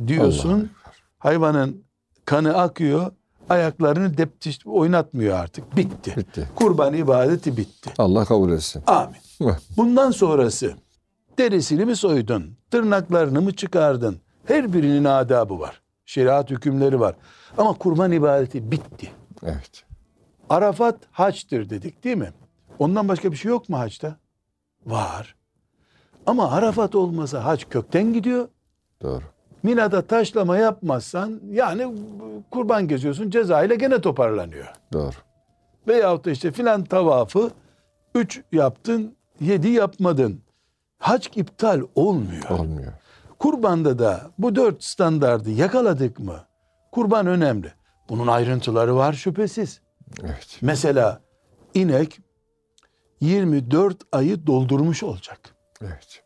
diyorsun. 0.07 0.71
Hayvanın 1.19 1.85
kanı 2.25 2.57
akıyor. 2.59 3.13
Ayaklarını 3.49 4.17
deptiş 4.17 4.67
oynatmıyor 4.67 5.39
artık. 5.39 5.77
Bitti. 5.77 6.15
Bitti. 6.17 6.49
Kurban 6.55 6.95
ibadeti 6.95 7.57
bitti. 7.57 7.91
Allah 7.99 8.25
kabul 8.25 8.53
etsin. 8.53 8.83
Amin. 8.87 9.17
Bundan 9.77 10.11
sonrası 10.11 10.75
derisini 11.39 11.85
mi 11.85 11.97
soydun? 11.97 12.57
Tırnaklarını 12.71 13.41
mı 13.43 13.53
çıkardın? 13.57 14.21
Her 14.45 14.73
birinin 14.73 15.05
adabı 15.05 15.61
var. 15.61 15.83
Şeriat 16.07 16.51
hükümleri 16.51 17.01
var. 17.01 17.17
Ama 17.59 17.73
kurban 17.73 18.13
ibadeti 18.13 18.71
bitti. 18.71 19.11
Evet. 19.43 19.85
Arafat 20.51 20.97
haçtır 21.11 21.71
dedik 21.71 22.05
değil 22.05 22.17
mi? 22.17 22.33
Ondan 22.79 23.09
başka 23.09 23.33
bir 23.33 23.37
şey 23.37 23.49
yok 23.49 23.69
mu 23.69 23.79
haçta? 23.79 24.17
Var. 24.87 25.35
Ama 26.27 26.51
Arafat 26.51 26.95
olmasa 26.95 27.45
haç 27.45 27.69
kökten 27.69 28.13
gidiyor. 28.13 28.49
Doğru. 29.03 29.23
Mina'da 29.63 30.03
taşlama 30.03 30.57
yapmazsan 30.57 31.41
yani 31.51 31.95
kurban 32.51 32.89
geziyorsun 32.89 33.31
ceza 33.31 33.65
ile 33.65 33.75
gene 33.75 34.01
toparlanıyor. 34.01 34.67
Doğru. 34.93 35.15
Veyahut 35.89 36.25
da 36.25 36.31
işte 36.31 36.53
filan 36.53 36.85
tavafı 36.85 37.51
3 38.15 38.43
yaptın 38.53 39.17
7 39.41 39.69
yapmadın. 39.69 40.41
Hac 40.99 41.27
iptal 41.37 41.81
olmuyor. 41.95 42.51
Olmuyor. 42.51 42.93
Kurbanda 43.39 43.99
da 43.99 44.21
bu 44.39 44.57
dört 44.57 44.85
standardı 44.85 45.51
yakaladık 45.51 46.19
mı? 46.19 46.37
Kurban 46.93 47.27
önemli. 47.27 47.73
Bunun 48.09 48.27
ayrıntıları 48.27 48.97
var 48.97 49.13
şüphesiz. 49.13 49.81
Evet. 50.23 50.59
Mesela 50.63 51.21
inek 51.75 52.19
24 53.21 54.03
ayı 54.13 54.47
doldurmuş 54.47 55.03
olacak. 55.03 55.57
Evet. 55.83 56.23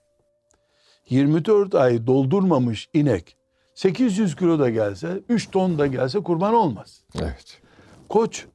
24 1.09 1.75
ay 1.75 2.07
doldurmamış 2.07 2.89
inek 2.93 3.37
800 3.75 4.37
kilo 4.37 4.59
da 4.59 4.71
gelse 4.71 5.23
3 5.29 5.51
ton 5.51 5.79
da 5.79 5.87
gelse 5.87 6.23
kurban 6.23 6.55
olmaz. 6.55 7.03
Evet. 7.21 7.61
Koç 8.09 8.47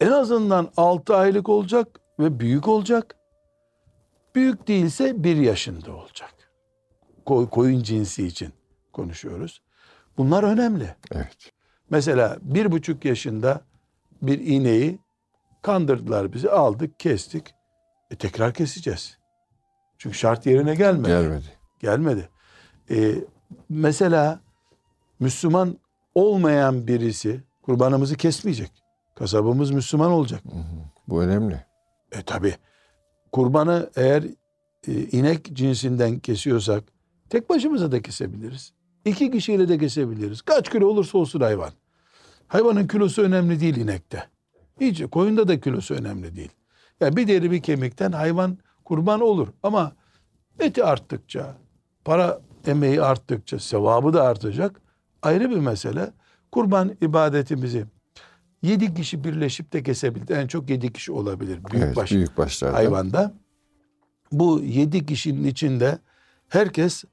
en 0.00 0.10
azından 0.10 0.70
6 0.76 1.16
aylık 1.16 1.48
olacak 1.48 2.00
ve 2.18 2.40
büyük 2.40 2.68
olacak. 2.68 3.16
Büyük 4.34 4.68
değilse 4.68 5.24
1 5.24 5.36
yaşında 5.36 5.96
olacak. 5.96 6.34
Koy, 7.26 7.48
koyun 7.48 7.82
cinsi 7.82 8.26
için 8.26 8.52
konuşuyoruz. 8.92 9.62
Bunlar 10.18 10.42
önemli. 10.42 10.94
Evet. 11.12 11.52
Mesela 11.90 12.38
bir 12.42 12.72
buçuk 12.72 13.04
yaşında 13.04 13.60
bir 14.22 14.38
ineği 14.38 14.98
kandırdılar 15.62 16.32
bizi 16.32 16.50
aldık 16.50 17.00
kestik. 17.00 17.54
E, 18.10 18.16
tekrar 18.16 18.54
keseceğiz. 18.54 19.18
Çünkü 19.98 20.18
şart 20.18 20.46
yerine 20.46 20.74
gelmedi. 20.74 21.08
Gelmedi. 21.08 21.58
Gelmedi. 21.80 22.28
E, 22.90 23.14
mesela 23.68 24.40
Müslüman 25.20 25.78
olmayan 26.14 26.86
birisi 26.86 27.40
kurbanımızı 27.62 28.16
kesmeyecek. 28.16 28.70
Kasabımız 29.14 29.70
Müslüman 29.70 30.10
olacak. 30.10 30.42
Bu 31.08 31.22
önemli. 31.22 31.64
E 32.12 32.22
tabi 32.22 32.54
kurbanı 33.32 33.90
eğer 33.96 34.24
e, 34.88 34.92
inek 34.92 35.52
cinsinden 35.52 36.18
kesiyorsak 36.18 36.84
tek 37.30 37.50
başımıza 37.50 37.92
da 37.92 38.02
kesebiliriz. 38.02 38.72
İki 39.04 39.30
kişiyle 39.30 39.68
de 39.68 39.78
kesebiliriz. 39.78 40.42
Kaç 40.42 40.70
kilo 40.70 40.86
olursa 40.86 41.18
olsun 41.18 41.40
hayvan. 41.40 41.70
Hayvanın 42.48 42.86
kilosu 42.86 43.22
önemli 43.22 43.60
değil 43.60 43.76
inekte. 43.76 44.28
Hiç 44.80 45.02
koyunda 45.02 45.48
da 45.48 45.60
kilosu 45.60 45.94
önemli 45.94 46.36
değil. 46.36 46.50
Yani 47.00 47.16
bir 47.16 47.28
deri 47.28 47.50
bir 47.50 47.62
kemikten 47.62 48.12
hayvan 48.12 48.58
kurban 48.84 49.20
olur. 49.20 49.48
Ama 49.62 49.92
eti 50.58 50.84
arttıkça, 50.84 51.56
para 52.04 52.40
emeği 52.66 53.02
arttıkça, 53.02 53.58
sevabı 53.58 54.12
da 54.12 54.22
artacak. 54.22 54.80
Ayrı 55.22 55.50
bir 55.50 55.56
mesele. 55.56 56.12
Kurban 56.52 56.96
ibadetimizi 57.00 57.86
yedi 58.62 58.94
kişi 58.94 59.24
birleşip 59.24 59.72
de 59.72 59.82
kesebilir. 59.82 60.36
En 60.36 60.46
çok 60.46 60.70
yedi 60.70 60.92
kişi 60.92 61.12
olabilir. 61.12 61.60
Büyük 61.72 61.84
evet, 61.84 61.96
baş 61.96 62.12
büyük 62.12 62.38
başlarda. 62.38 62.74
hayvanda. 62.74 63.34
Bu 64.32 64.60
yedi 64.60 65.06
kişinin 65.06 65.44
içinde 65.44 65.98
herkes 66.48 67.04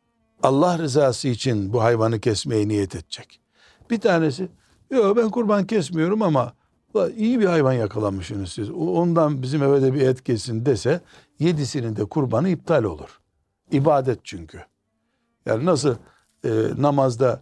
Allah 0.43 0.77
rızası 0.77 1.27
için 1.27 1.73
bu 1.73 1.83
hayvanı 1.83 2.19
kesmeye 2.19 2.67
niyet 2.67 2.95
edecek. 2.95 3.41
Bir 3.89 3.99
tanesi 3.99 4.49
yok 4.91 5.17
ben 5.17 5.29
kurban 5.29 5.67
kesmiyorum 5.67 6.21
ama 6.21 6.53
"Ulan 6.93 7.11
iyi 7.17 7.39
bir 7.39 7.45
hayvan 7.45 7.73
yakalamışsınız 7.73 8.49
siz. 8.51 8.69
Ondan 8.71 9.41
bizim 9.41 9.63
eve 9.63 9.81
de 9.81 9.93
bir 9.93 10.01
et 10.01 10.23
kesin 10.23 10.65
dese 10.65 11.01
yedisinin 11.39 11.95
de 11.95 12.05
kurbanı 12.05 12.49
iptal 12.49 12.83
olur. 12.83 13.19
İbadet 13.71 14.19
çünkü. 14.23 14.59
Yani 15.45 15.65
nasıl 15.65 15.95
e, 16.45 16.49
namazda 16.77 17.41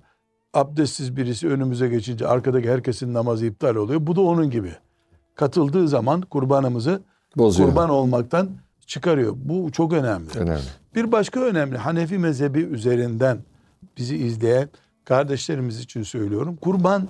abdestsiz 0.53 1.17
birisi 1.17 1.47
önümüze 1.49 1.88
geçince 1.88 2.27
arkadaki 2.27 2.69
herkesin 2.71 3.13
namazı 3.13 3.45
iptal 3.45 3.75
oluyor. 3.75 4.08
Bu 4.08 4.15
da 4.15 4.21
onun 4.21 4.49
gibi. 4.49 4.73
Katıldığı 5.36 5.88
zaman 5.88 6.21
kurbanımızı 6.21 7.01
Bozuyor. 7.38 7.69
kurban 7.69 7.89
olmaktan 7.89 8.49
çıkarıyor. 8.88 9.34
Bu 9.36 9.71
çok 9.71 9.93
önemli. 9.93 10.29
Önemli. 10.39 10.62
Bir 10.95 11.12
başka 11.12 11.39
önemli 11.39 11.77
Hanefi 11.77 12.17
mezhebi 12.17 12.60
üzerinden 12.60 13.38
bizi 13.97 14.17
izleyen 14.17 14.69
kardeşlerimiz 15.06 15.79
için 15.79 16.03
söylüyorum. 16.03 16.56
Kurban 16.56 17.08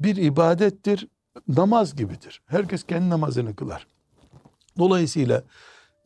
bir 0.00 0.16
ibadettir, 0.16 1.08
namaz 1.48 1.96
gibidir. 1.96 2.42
Herkes 2.46 2.82
kendi 2.84 3.10
namazını 3.10 3.56
kılar. 3.56 3.86
Dolayısıyla 4.78 5.42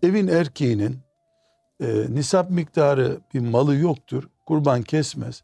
evin 0.02 0.28
erkeğinin 0.28 0.98
e, 1.80 1.86
nisap 2.08 2.50
miktarı 2.50 3.20
bir 3.34 3.40
malı 3.40 3.76
yoktur. 3.76 4.28
Kurban 4.46 4.82
kesmez. 4.82 5.42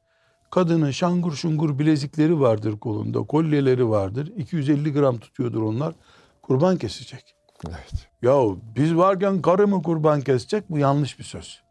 Kadının 0.50 0.90
şangur 0.90 1.32
şungur 1.32 1.78
bilezikleri 1.78 2.40
vardır 2.40 2.78
kolunda, 2.78 3.18
kolyeleri 3.22 3.88
vardır. 3.88 4.32
250 4.36 4.92
gram 4.92 5.18
tutuyordur 5.18 5.62
onlar. 5.62 5.94
Kurban 6.42 6.76
kesecek. 6.76 7.34
Evet. 7.68 8.08
Yahu 8.22 8.60
biz 8.76 8.96
varken 8.96 9.42
karı 9.42 9.68
mı 9.68 9.82
kurban 9.82 10.20
kesecek? 10.20 10.70
Bu 10.70 10.78
yanlış 10.78 11.18
bir 11.18 11.24
söz. 11.24 11.62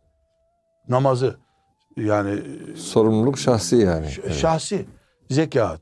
Namazı 0.89 1.37
yani 1.97 2.41
Sorumluluk 2.75 3.39
şahsi 3.39 3.75
yani. 3.75 4.11
ş- 4.11 4.21
Evet. 4.25 4.35
şahsi 4.35 4.85
zekat, 5.29 5.81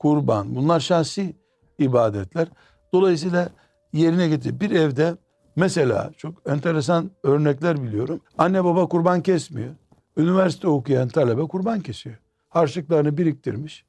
kurban 0.00 0.56
bunlar 0.56 0.80
şahsi 0.80 1.36
ibadetler. 1.78 2.48
Dolayısıyla 2.92 3.48
yerine 3.92 4.28
getir. 4.28 4.60
Bir 4.60 4.70
evde 4.70 5.16
mesela 5.56 6.10
çok 6.16 6.34
enteresan 6.50 7.10
örnekler 7.22 7.82
biliyorum. 7.82 8.20
Anne 8.38 8.64
baba 8.64 8.88
kurban 8.88 9.22
kesmiyor. 9.22 9.70
Üniversite 10.16 10.68
okuyan 10.68 11.08
talebe 11.08 11.42
kurban 11.42 11.80
kesiyor. 11.80 12.16
Harçlıklarını 12.48 13.18
biriktirmiş. 13.18 13.84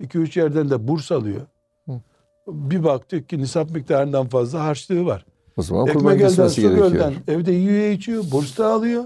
2-3 0.00 0.38
yerden 0.38 0.70
de 0.70 0.88
burs 0.88 1.12
alıyor. 1.12 1.46
Hı. 1.86 2.00
Bir 2.48 2.84
baktık 2.84 3.28
ki 3.28 3.38
nisap 3.38 3.70
miktarından 3.70 4.26
fazla 4.26 4.64
harçlığı 4.64 5.06
var. 5.06 5.26
O 5.56 5.62
zaman 5.62 5.86
kurban 5.86 5.98
Ekmek 5.98 6.16
elden 6.16 6.28
kesmesi 6.28 6.60
gerekiyor. 6.60 6.90
gölden 6.90 7.14
evde 7.28 7.52
yiyor 7.52 7.90
içiyor 7.90 8.24
borç 8.32 8.58
da 8.58 8.66
alıyor. 8.66 9.04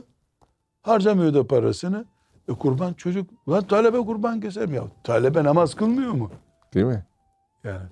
Harcamıyor 0.83 1.35
da 1.35 1.47
parasını. 1.47 2.05
E 2.49 2.53
kurban 2.53 2.93
çocuk 2.93 3.31
lan 3.49 3.65
talebe 3.67 3.99
kurban 3.99 4.41
keser 4.41 4.67
mi 4.67 4.77
ya? 4.77 4.85
Talebe 5.05 5.45
namaz 5.45 5.75
kılmıyor 5.75 6.13
mu? 6.13 6.31
Değil 6.75 6.87
mi? 6.87 7.07
Yani 7.65 7.87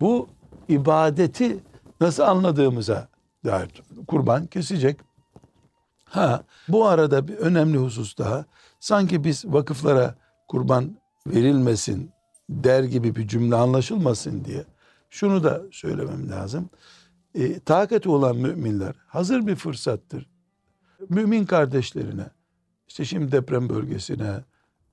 bu 0.00 0.28
ibadeti 0.68 1.60
nasıl 2.00 2.22
anladığımıza 2.22 3.08
dair 3.44 3.82
kurban 4.06 4.46
kesecek. 4.46 5.00
Ha 6.04 6.42
bu 6.68 6.86
arada 6.86 7.28
bir 7.28 7.36
önemli 7.36 7.78
husus 7.78 8.18
daha. 8.18 8.44
Sanki 8.80 9.24
biz 9.24 9.44
vakıflara 9.44 10.14
kurban 10.48 10.96
verilmesin 11.26 12.10
der 12.50 12.84
gibi 12.84 13.14
bir 13.14 13.28
cümle 13.28 13.56
anlaşılmasın 13.56 14.44
diye 14.44 14.64
şunu 15.10 15.44
da 15.44 15.62
söylemem 15.72 16.30
lazım. 16.30 16.70
E, 17.34 17.60
takati 17.60 18.08
olan 18.08 18.36
müminler 18.36 18.94
hazır 19.06 19.46
bir 19.46 19.56
fırsattır. 19.56 20.30
Mümin 21.08 21.46
kardeşlerine 21.46 22.26
işte 22.88 23.04
şimdi 23.04 23.32
deprem 23.32 23.68
bölgesine, 23.68 24.44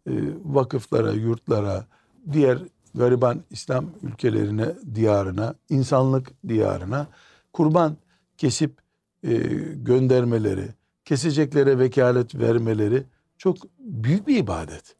e, 0.07 0.11
vakıflara, 0.45 1.11
yurtlara, 1.11 1.85
diğer 2.31 2.59
gariban 2.95 3.43
İslam 3.49 3.85
ülkelerine, 4.03 4.75
diyarına, 4.95 5.55
insanlık 5.69 6.31
diyarına 6.47 7.07
kurban 7.53 7.97
kesip 8.37 8.77
e, 9.23 9.33
göndermeleri, 9.75 10.67
keseceklere 11.05 11.79
vekalet 11.79 12.35
vermeleri 12.35 13.03
çok 13.37 13.57
büyük 13.79 14.27
bir 14.27 14.37
ibadet. 14.37 14.95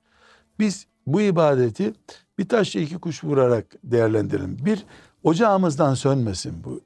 Biz 0.59 0.87
bu 1.07 1.21
ibadeti 1.21 1.93
bir 2.37 2.49
taşla 2.49 2.79
iki 2.79 2.97
kuş 2.97 3.23
vurarak 3.23 3.65
değerlendirelim. 3.83 4.57
Bir, 4.65 4.85
ocağımızdan 5.23 5.93
sönmesin 5.93 6.63
bu 6.63 6.81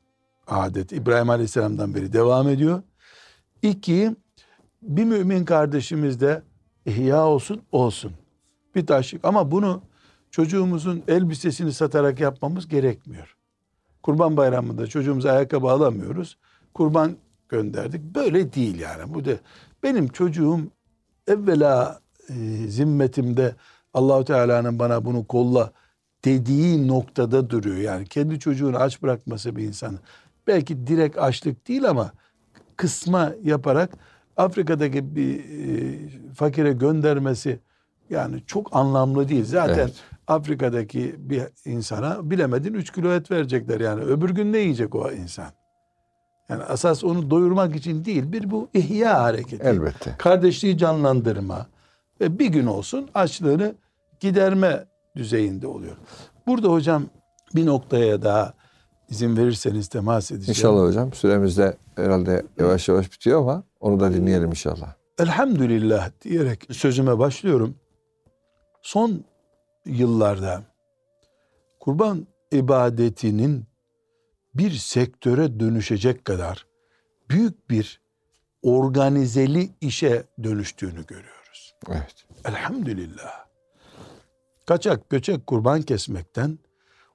adet. 0.47 0.91
İbrahim 0.91 1.29
Aleyhisselam'dan 1.29 1.95
beri 1.95 2.13
devam 2.13 2.49
ediyor. 2.49 2.81
İki, 3.61 4.15
bir 4.81 5.03
mümin 5.03 5.45
kardeşimiz 5.45 6.21
de 6.21 6.41
ihya 6.85 7.25
olsun, 7.25 7.61
olsun. 7.71 8.11
Bir 8.75 8.85
taşlık. 8.87 9.25
Ama 9.25 9.51
bunu 9.51 9.81
çocuğumuzun 10.31 11.03
elbisesini 11.07 11.73
satarak 11.73 12.19
yapmamız 12.19 12.67
gerekmiyor. 12.67 13.35
Kurban 14.03 14.37
bayramında 14.37 14.87
çocuğumuza 14.87 15.31
ayakkabı 15.31 15.67
alamıyoruz. 15.67 16.37
Kurban 16.73 17.15
gönderdik. 17.49 18.01
Böyle 18.01 18.53
değil 18.53 18.79
yani. 18.79 19.13
Bu 19.13 19.25
da 19.25 19.31
benim 19.83 20.07
çocuğum 20.07 20.59
evvela 21.27 21.99
e, 22.29 22.33
zimmetimde 22.67 23.55
Allahu 23.93 24.25
Teala'nın 24.25 24.79
bana 24.79 25.05
bunu 25.05 25.27
kolla 25.27 25.71
dediği 26.25 26.87
noktada 26.87 27.49
duruyor. 27.49 27.77
Yani 27.77 28.05
kendi 28.05 28.39
çocuğunu 28.39 28.77
aç 28.77 29.01
bırakması 29.01 29.55
bir 29.55 29.63
insanın. 29.63 29.99
Belki 30.47 30.87
direkt 30.87 31.17
açlık 31.17 31.67
değil 31.67 31.89
ama 31.89 32.11
kısma 32.77 33.31
yaparak 33.43 33.91
Afrika'daki 34.39 35.15
bir 35.15 35.39
e, 35.39 36.33
fakire 36.33 36.73
göndermesi 36.73 37.59
yani 38.09 38.43
çok 38.47 38.75
anlamlı 38.75 39.29
değil. 39.29 39.45
Zaten 39.45 39.73
Evet. 39.73 39.93
Afrika'daki 40.27 41.15
bir 41.17 41.43
insana 41.65 42.29
bilemedin 42.31 42.73
3 42.73 42.91
kilo 42.91 43.11
et 43.11 43.31
verecekler 43.31 43.79
yani. 43.79 44.01
Öbür 44.01 44.29
gün 44.29 44.53
ne 44.53 44.57
yiyecek 44.57 44.95
o 44.95 45.11
insan? 45.11 45.45
Yani 46.49 46.63
asas 46.63 47.03
onu 47.03 47.29
doyurmak 47.29 47.75
için 47.75 48.05
değil 48.05 48.31
bir 48.31 48.51
bu 48.51 48.69
ihya 48.73 49.23
hareketi. 49.23 49.63
Elbette. 49.63 50.15
Kardeşliği 50.17 50.77
canlandırma 50.77 51.67
ve 52.21 52.39
bir 52.39 52.47
gün 52.47 52.65
olsun 52.65 53.09
açlığını 53.13 53.75
giderme 54.19 54.85
düzeyinde 55.15 55.67
oluyor. 55.67 55.95
Burada 56.47 56.67
hocam 56.67 57.03
bir 57.55 57.65
noktaya 57.65 58.21
daha 58.21 58.53
izin 59.09 59.37
verirseniz 59.37 59.87
temas 59.87 60.31
edeceğim. 60.31 60.49
İnşallah 60.49 60.87
hocam. 60.87 61.13
Süremiz 61.13 61.57
de 61.57 61.77
herhalde 61.95 62.45
yavaş 62.59 62.89
yavaş 62.89 63.11
bitiyor 63.11 63.41
ama 63.41 63.63
onu 63.79 63.99
da 63.99 64.13
dinleyelim 64.13 64.49
inşallah. 64.49 64.93
Elhamdülillah 65.19 66.11
diyerek 66.21 66.67
sözüme 66.71 67.19
başlıyorum. 67.19 67.75
Son 68.81 69.23
yıllarda 69.85 70.63
kurban 71.79 72.27
ibadetinin 72.51 73.65
bir 74.55 74.71
sektöre 74.71 75.59
dönüşecek 75.59 76.25
kadar 76.25 76.65
büyük 77.29 77.69
bir 77.69 78.01
organizeli 78.61 79.69
işe 79.81 80.23
dönüştüğünü 80.43 81.05
görüyoruz. 81.05 81.75
Evet. 81.89 82.25
Elhamdülillah. 82.45 83.45
Kaçak 84.65 85.09
göçek 85.09 85.47
kurban 85.47 85.81
kesmekten 85.81 86.59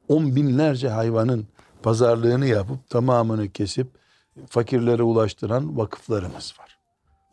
on 0.09 0.37
binlerce 0.37 0.89
hayvanın 0.89 1.47
pazarlığını 1.85 2.47
yapıp 2.47 2.91
tamamını 2.91 3.53
kesip 3.53 3.89
fakirlere 4.49 5.03
ulaştıran 5.03 5.79
vakıflarımız 5.79 6.55
var. 6.59 6.79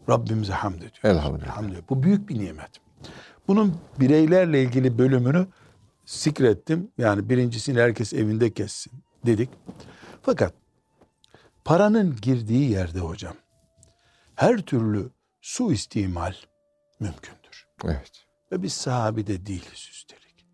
Rabbimize 0.10 0.54
hamd 0.54 0.76
ediyoruz. 0.76 1.00
Elhamdülillah. 1.04 1.48
Elhamdülillah. 1.48 1.82
Bu 1.90 2.04
büyük 2.04 2.30
bir 2.30 2.40
nimet. 2.40 2.70
Bunun 3.48 3.78
bireylerle 4.00 4.64
ilgili 4.64 4.98
bölümünü 4.98 5.48
sikrettim. 6.06 6.92
Yani 6.98 7.30
birincisini 7.30 7.80
herkes 7.80 8.14
evinde 8.14 8.54
kessin 8.54 8.94
dedik. 9.26 9.50
Fakat 10.22 10.54
paranın 11.66 12.16
girdiği 12.22 12.72
yerde 12.72 13.00
hocam 13.00 13.34
her 14.36 14.58
türlü 14.58 15.10
su 15.42 15.72
istimal 15.72 16.34
mümkündür. 17.00 17.68
Evet. 17.86 18.12
Ve 18.52 18.64
biz 18.64 18.74
sahabi 18.74 19.28
de 19.28 19.46
değiliz 19.46 19.88
üstelik. 19.92 20.48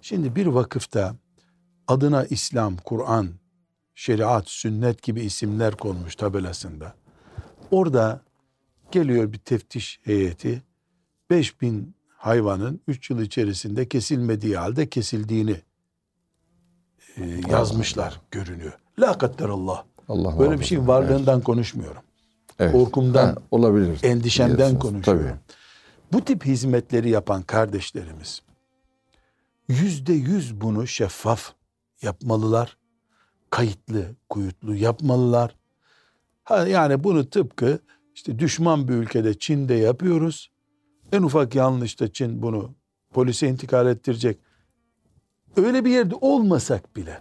Şimdi 0.00 0.36
bir 0.36 0.46
vakıfta 0.46 1.16
adına 1.88 2.24
İslam, 2.24 2.76
Kur'an, 2.76 3.28
şeriat, 3.94 4.48
sünnet 4.48 5.02
gibi 5.02 5.20
isimler 5.20 5.74
konmuş 5.76 6.16
tabelasında. 6.16 6.94
Orada 7.70 8.20
geliyor 8.90 9.32
bir 9.32 9.38
teftiş 9.38 10.00
heyeti 10.04 10.62
5000 11.30 11.94
hayvanın 12.16 12.80
3 12.88 13.10
yıl 13.10 13.20
içerisinde 13.20 13.88
kesilmediği 13.88 14.56
halde 14.56 14.88
kesildiğini 14.88 15.56
e, 17.16 17.40
yazmışlar 17.50 18.20
görünüyor. 18.30 18.78
La 18.98 19.18
kadderallah. 19.18 19.84
Allah 20.08 20.38
Böyle 20.38 20.60
bir 20.60 20.76
muhafaza. 20.76 20.86
varlığından 20.86 21.40
konuşmuyorum. 21.40 22.02
Evet. 22.58 22.72
korkumdan, 22.72 23.26
Ha, 23.26 23.34
olabilir. 23.50 24.00
Endişemden 24.02 24.78
konuşuyorum. 24.78 25.26
Tabii. 25.26 25.38
Bu 26.12 26.24
tip 26.24 26.44
hizmetleri 26.44 27.10
yapan 27.10 27.42
kardeşlerimiz 27.42 28.42
yüzde 29.68 30.12
yüz 30.12 30.60
bunu 30.60 30.86
şeffaf 30.86 31.52
yapmalılar. 32.02 32.76
Kayıtlı, 33.50 34.14
kuyutlu 34.28 34.74
yapmalılar. 34.74 35.56
Ha, 36.44 36.66
yani 36.66 37.04
bunu 37.04 37.30
tıpkı 37.30 37.78
işte 38.14 38.38
düşman 38.38 38.88
bir 38.88 38.94
ülkede 38.94 39.38
Çin'de 39.38 39.74
yapıyoruz. 39.74 40.50
En 41.12 41.22
ufak 41.22 41.54
yanlışta 41.54 42.12
Çin 42.12 42.42
bunu 42.42 42.74
polise 43.12 43.48
intikal 43.48 43.86
ettirecek. 43.86 44.38
Öyle 45.56 45.84
bir 45.84 45.90
yerde 45.90 46.14
olmasak 46.14 46.96
bile 46.96 47.20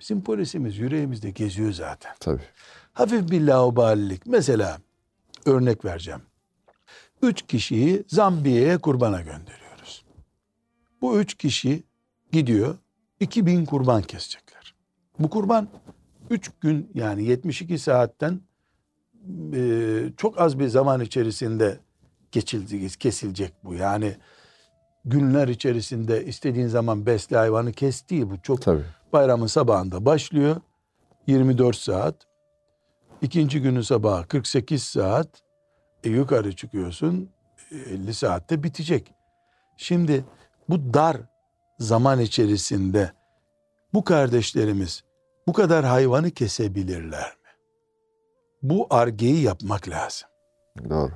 bizim 0.00 0.24
polisimiz 0.24 0.78
yüreğimizde 0.78 1.30
geziyor 1.30 1.72
zaten. 1.72 2.12
Tabii. 2.20 2.42
Hafif 2.92 3.30
bir 3.30 3.40
laubalilik. 3.46 4.26
Mesela 4.26 4.78
örnek 5.46 5.84
vereceğim. 5.84 6.22
Üç 7.22 7.42
kişiyi 7.42 8.04
Zambiye'ye 8.08 8.78
kurbana 8.78 9.20
gönderiyoruz. 9.20 10.04
Bu 11.00 11.18
üç 11.20 11.34
kişi 11.34 11.82
gidiyor 12.32 12.78
2000 13.22 13.64
kurban 13.64 14.02
kesecekler. 14.02 14.74
Bu 15.18 15.30
kurban 15.30 15.68
3 16.30 16.50
gün 16.60 16.90
yani 16.94 17.24
72 17.24 17.78
saatten 17.78 18.40
e, 19.54 20.04
çok 20.16 20.40
az 20.40 20.58
bir 20.58 20.68
zaman 20.68 21.00
içerisinde 21.00 21.78
geçildi, 22.32 22.88
kesilecek 22.98 23.52
bu. 23.64 23.74
Yani 23.74 24.16
günler 25.04 25.48
içerisinde 25.48 26.24
istediğin 26.24 26.66
zaman 26.66 27.06
besle 27.06 27.36
hayvanı 27.36 27.72
kes 27.72 28.08
değil 28.08 28.26
bu. 28.30 28.42
Çok 28.42 28.62
Tabii. 28.62 28.84
bayramın 29.12 29.46
sabahında 29.46 30.04
başlıyor. 30.04 30.56
24 31.26 31.76
saat. 31.76 32.14
İkinci 33.22 33.62
günün 33.62 33.80
sabahı 33.80 34.28
48 34.28 34.82
saat. 34.82 35.42
E 36.04 36.10
yukarı 36.10 36.56
çıkıyorsun. 36.56 37.30
e, 37.70 37.76
50 37.76 38.14
saatte 38.14 38.62
bitecek. 38.62 39.14
Şimdi 39.76 40.24
bu 40.68 40.94
dar 40.94 41.16
zaman 41.78 42.20
içerisinde 42.20 43.12
bu 43.94 44.04
kardeşlerimiz 44.04 45.04
bu 45.46 45.52
kadar 45.52 45.84
hayvanı 45.84 46.30
kesebilirler 46.30 47.28
mi? 47.30 47.36
Bu 48.62 48.86
argeyi 48.90 49.42
yapmak 49.42 49.88
lazım. 49.88 50.28
Doğru. 50.90 51.12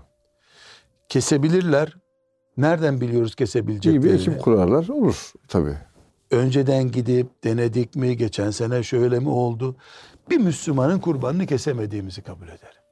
Kesebilirler. 1.08 1.96
Nereden 2.56 3.00
biliyoruz 3.00 3.30
İyi 3.30 3.32
bir 3.32 3.36
kesebileceklerini? 3.36 4.12
ekip 4.20 4.42
kurarlar. 4.42 4.88
Olur. 4.88 5.32
Tabii. 5.48 5.76
önceden 6.30 6.90
gidip 6.90 7.44
denedik 7.44 7.96
mi, 7.96 8.16
geçen 8.16 8.50
sene 8.50 8.82
şöyle 8.82 9.18
mi 9.18 9.28
oldu? 9.28 9.76
Bir 10.30 10.36
Müslümanın 10.38 10.98
kurbanını 10.98 11.46
kesemediğimizi 11.46 12.22
kabul 12.22 12.46
edelim. 12.48 12.82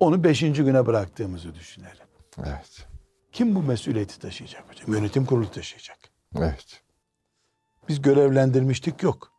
Onu 0.00 0.24
beşinci 0.24 0.62
güne 0.64 0.86
bıraktığımızı 0.86 1.54
düşünelim. 1.54 2.06
Evet. 2.38 2.86
Kim 3.32 3.54
bu 3.54 3.62
mesuliyeti 3.62 4.18
taşıyacak 4.18 4.64
hocam? 4.70 4.94
Yönetim 4.94 5.26
kurulu 5.26 5.50
taşıyacak. 5.50 5.98
Evet. 6.38 6.82
Biz 7.88 8.02
görevlendirmiştik 8.02 9.02
yok. 9.02 9.32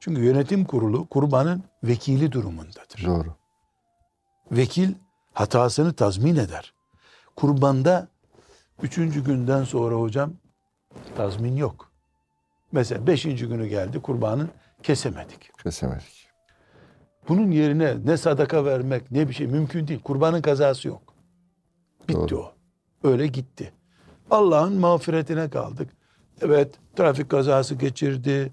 Çünkü 0.00 0.24
yönetim 0.24 0.64
kurulu 0.64 1.06
kurbanın 1.08 1.64
vekili 1.84 2.32
durumundadır. 2.32 3.04
Doğru. 3.06 3.34
Vekil 4.50 4.94
hatasını 5.32 5.92
tazmin 5.92 6.36
eder. 6.36 6.74
Kurbanda 7.36 8.08
üçüncü 8.82 9.24
günden 9.24 9.64
sonra 9.64 9.94
hocam 9.94 10.32
tazmin 11.16 11.56
yok. 11.56 11.92
Mesela 12.72 13.06
beşinci 13.06 13.48
günü 13.48 13.66
geldi 13.66 14.02
kurbanın 14.02 14.50
kesemedik. 14.82 15.58
Kesemedik. 15.62 16.28
Bunun 17.28 17.50
yerine 17.50 17.96
ne 18.04 18.16
sadaka 18.16 18.64
vermek 18.64 19.10
ne 19.10 19.28
bir 19.28 19.34
şey 19.34 19.46
mümkün 19.46 19.88
değil. 19.88 20.02
Kurbanın 20.02 20.42
kazası 20.42 20.88
yok. 20.88 21.14
Bitti 22.08 22.20
Doğru. 22.20 22.38
o. 22.38 22.52
Öyle 23.04 23.26
gitti. 23.26 23.72
Allah'ın 24.30 24.80
mağfiretine 24.80 25.50
kaldık. 25.50 25.90
Evet 26.42 26.74
trafik 26.96 27.30
kazası 27.30 27.74
geçirdi. 27.74 28.52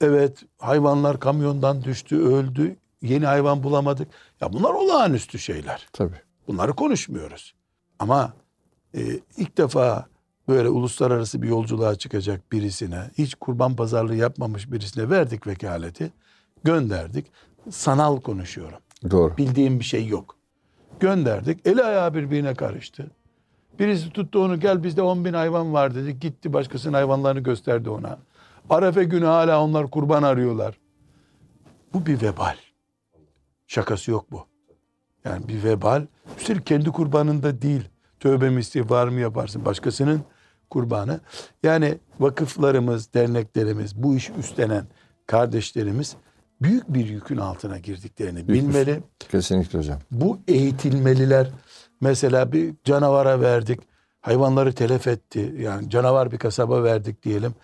Evet 0.00 0.42
hayvanlar 0.58 1.20
kamyondan 1.20 1.84
düştü 1.84 2.16
öldü. 2.16 2.76
Yeni 3.02 3.26
hayvan 3.26 3.62
bulamadık. 3.62 4.08
Ya 4.40 4.52
bunlar 4.52 4.70
olağanüstü 4.70 5.38
şeyler. 5.38 5.88
Tabii. 5.92 6.20
Bunları 6.48 6.72
konuşmuyoruz. 6.72 7.54
Ama 7.98 8.32
e, 8.94 9.00
ilk 9.36 9.58
defa 9.58 10.06
böyle 10.48 10.68
uluslararası 10.68 11.42
bir 11.42 11.48
yolculuğa 11.48 11.94
çıkacak 11.94 12.52
birisine, 12.52 13.10
hiç 13.18 13.34
kurban 13.34 13.76
pazarlığı 13.76 14.16
yapmamış 14.16 14.72
birisine 14.72 15.10
verdik 15.10 15.46
vekaleti, 15.46 16.12
gönderdik. 16.64 17.26
Sanal 17.70 18.20
konuşuyorum. 18.20 18.78
Doğru. 19.10 19.36
Bildiğim 19.36 19.80
bir 19.80 19.84
şey 19.84 20.06
yok. 20.06 20.36
Gönderdik. 21.00 21.66
Eli 21.66 21.82
ayağı 21.84 22.14
birbirine 22.14 22.54
karıştı. 22.54 23.10
Birisi 23.78 24.10
tuttu 24.10 24.44
onu 24.44 24.60
gel 24.60 24.82
bizde 24.82 25.02
10 25.02 25.24
bin 25.24 25.32
hayvan 25.32 25.72
var 25.72 25.94
dedi. 25.94 26.20
Gitti 26.20 26.52
başkasının 26.52 26.92
hayvanlarını 26.94 27.40
gösterdi 27.40 27.90
ona. 27.90 28.18
Arefe 28.70 29.04
günü 29.04 29.24
hala 29.24 29.62
onlar 29.64 29.90
kurban 29.90 30.22
arıyorlar. 30.22 30.78
Bu 31.94 32.06
bir 32.06 32.22
vebal. 32.22 32.56
Şakası 33.66 34.10
yok 34.10 34.32
bu. 34.32 34.46
Yani 35.24 35.48
bir 35.48 35.64
vebal. 35.64 36.06
Üstelik 36.38 36.66
kendi 36.66 36.90
kurbanında 36.90 37.62
değil. 37.62 37.88
Tövbe 38.20 38.50
mi 38.50 38.60
istiğfar 38.60 39.08
mı 39.08 39.20
yaparsın? 39.20 39.64
Başkasının 39.64 40.22
kurbanı. 40.70 41.20
Yani 41.62 41.98
vakıflarımız, 42.20 43.14
derneklerimiz, 43.14 44.02
bu 44.02 44.16
işi 44.16 44.32
üstlenen 44.32 44.86
kardeşlerimiz 45.26 46.16
büyük 46.62 46.94
bir 46.94 47.08
yükün 47.08 47.36
altına 47.36 47.78
girdiklerini 47.78 48.48
Büyük 48.48 48.62
bilmeli. 48.62 49.00
Kesinlikle 49.30 49.78
hocam. 49.78 49.98
Bu 50.10 50.38
eğitilmeliler. 50.48 51.48
Mesela 52.02 52.52
bir 52.52 52.74
canavara 52.84 53.40
verdik. 53.40 53.80
Hayvanları 54.20 54.72
telef 54.72 55.06
etti. 55.06 55.54
Yani 55.58 55.90
canavar 55.90 56.32
bir 56.32 56.38
kasaba 56.38 56.84
verdik 56.84 57.22
diyelim. 57.22 57.54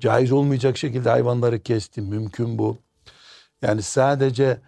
Caiz 0.00 0.32
olmayacak 0.32 0.76
şekilde 0.76 1.10
hayvanları 1.10 1.62
kesti. 1.62 2.00
Mümkün 2.02 2.58
bu. 2.58 2.78
Yani 3.62 3.82
sadece 3.82 4.60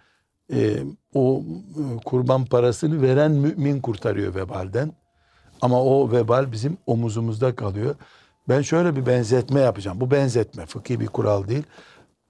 e, 0.53 0.77
o 1.13 1.43
e, 1.43 2.03
kurban 2.05 2.45
parasını 2.45 3.01
veren 3.01 3.31
mümin 3.31 3.81
kurtarıyor 3.81 4.35
vebalden. 4.35 4.91
Ama 5.61 5.83
o 5.83 6.11
vebal 6.11 6.51
bizim 6.51 6.77
omuzumuzda 6.85 7.55
kalıyor. 7.55 7.95
Ben 8.49 8.61
şöyle 8.61 8.95
bir 8.95 9.05
benzetme 9.05 9.59
yapacağım. 9.59 10.01
Bu 10.01 10.11
benzetme 10.11 10.65
fıkhi 10.65 10.99
bir 10.99 11.07
kural 11.07 11.47
değil. 11.47 11.63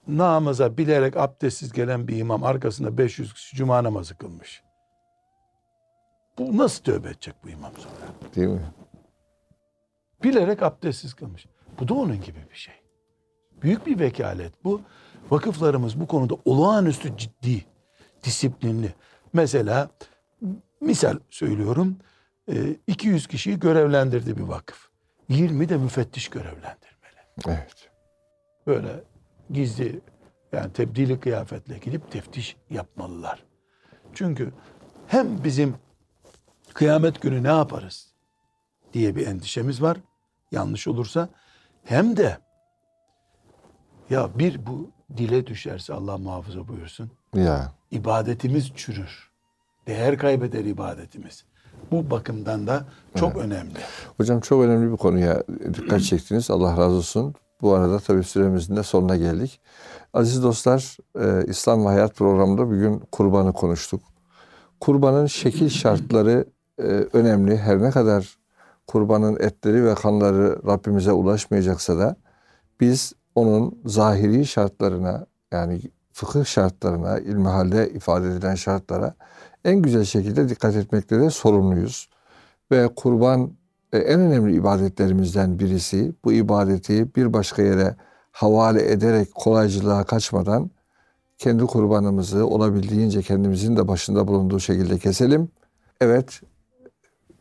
Namaza 0.07 0.77
bilerek 0.77 1.17
abdestsiz 1.17 1.71
gelen 1.71 2.07
bir 2.07 2.17
imam 2.17 2.43
arkasında 2.43 2.97
500 2.97 3.33
kişi 3.33 3.55
cuma 3.55 3.83
namazı 3.83 4.17
kılmış. 4.17 4.64
Bu 6.37 6.57
nasıl 6.57 6.83
tövbe 6.83 7.07
edecek 7.09 7.35
bu 7.43 7.49
imam 7.49 7.71
sonra? 7.77 8.35
Değil 8.35 8.47
mi? 8.47 8.73
Bilerek 10.23 10.63
abdestsiz 10.63 11.13
kılmış. 11.13 11.45
Bu 11.79 11.87
da 11.87 11.93
onun 11.93 12.21
gibi 12.21 12.39
bir 12.51 12.55
şey. 12.55 12.73
Büyük 13.61 13.87
bir 13.87 13.99
vekalet 13.99 14.63
bu. 14.63 14.81
Vakıflarımız 15.31 15.99
bu 15.99 16.07
konuda 16.07 16.35
olağanüstü 16.45 17.17
ciddi, 17.17 17.65
disiplinli. 18.23 18.93
Mesela 19.33 19.89
misal 20.81 21.19
söylüyorum 21.29 21.97
e, 22.51 22.75
200 22.87 23.27
kişiyi 23.27 23.59
görevlendirdi 23.59 24.37
bir 24.37 24.43
vakıf. 24.43 24.89
20 25.29 25.69
de 25.69 25.77
müfettiş 25.77 26.29
görevlendirmeli. 26.29 27.19
Evet. 27.47 27.89
Böyle 28.67 29.03
gizli 29.49 30.01
yani 30.51 30.73
tebdili 30.73 31.19
kıyafetle 31.19 31.77
gidip 31.77 32.11
teftiş 32.11 32.57
yapmalılar. 32.69 33.43
Çünkü 34.13 34.53
hem 35.07 35.43
bizim 35.43 35.75
kıyamet 36.75 37.21
günü 37.21 37.43
ne 37.43 37.47
yaparız 37.47 38.07
diye 38.93 39.15
bir 39.15 39.27
endişemiz 39.27 39.81
var. 39.81 39.97
Yanlış 40.51 40.87
olursa 40.87 41.29
hem 41.83 42.17
de 42.17 42.37
ya 44.09 44.39
bir 44.39 44.65
bu 44.65 44.89
dile 45.17 45.47
düşerse 45.47 45.93
Allah 45.93 46.17
muhafaza 46.17 46.67
buyursun. 46.67 47.11
Ya. 47.35 47.71
ibadetimiz 47.91 48.71
çürür. 48.75 49.29
Değer 49.87 50.17
kaybeder 50.17 50.65
ibadetimiz. 50.65 51.45
Bu 51.91 52.09
bakımdan 52.11 52.67
da 52.67 52.85
çok 53.15 53.37
önemli. 53.37 53.79
Hocam 54.17 54.39
çok 54.39 54.63
önemli 54.63 54.91
bir 54.91 54.97
konuya 54.97 55.43
dikkat 55.73 56.01
çektiniz. 56.03 56.51
Allah 56.51 56.71
razı 56.71 56.95
olsun. 56.95 57.33
Bu 57.61 57.73
arada 57.73 57.99
tabii 57.99 58.23
süremizin 58.23 58.75
de 58.75 58.83
sonuna 58.83 59.15
geldik. 59.15 59.59
Aziz 60.13 60.43
dostlar, 60.43 60.97
e, 61.19 61.45
İslam 61.47 61.85
ve 61.85 61.89
Hayat 61.89 62.15
programında 62.15 62.67
bugün 62.67 62.99
kurbanı 63.11 63.53
konuştuk. 63.53 64.01
Kurbanın 64.79 65.25
şekil 65.25 65.69
şartları 65.81 66.54
e, 66.79 66.83
önemli. 67.13 67.57
Her 67.57 67.81
ne 67.81 67.91
kadar 67.91 68.37
kurbanın 68.87 69.35
etleri 69.39 69.85
ve 69.85 69.95
kanları 69.95 70.67
Rabbimize 70.67 71.11
ulaşmayacaksa 71.11 71.97
da 71.97 72.15
biz 72.79 73.13
onun 73.35 73.81
zahiri 73.85 74.45
şartlarına 74.45 75.25
yani 75.51 75.81
fıkıh 76.13 76.45
şartlarına, 76.45 77.19
ilmihalde 77.19 77.89
ifade 77.89 78.27
edilen 78.27 78.55
şartlara 78.55 79.13
en 79.65 79.81
güzel 79.81 80.03
şekilde 80.03 80.49
dikkat 80.49 80.75
etmekte 80.75 81.19
de 81.19 81.29
sorumluyuz. 81.29 82.09
Ve 82.71 82.89
kurban 82.95 83.51
e, 83.93 83.97
en 83.97 84.19
önemli 84.19 84.55
ibadetlerimizden 84.55 85.59
birisi. 85.59 86.13
Bu 86.25 86.33
ibadeti 86.33 87.15
bir 87.15 87.33
başka 87.33 87.61
yere 87.61 87.95
havale 88.31 88.91
ederek 88.91 89.35
kolaycılığa 89.35 90.03
kaçmadan 90.03 90.71
kendi 91.37 91.63
kurbanımızı 91.63 92.47
olabildiğince 92.47 93.21
kendimizin 93.21 93.77
de 93.77 93.87
başında 93.87 94.27
bulunduğu 94.27 94.59
şekilde 94.59 94.99
keselim. 94.99 95.49
Evet, 96.01 96.41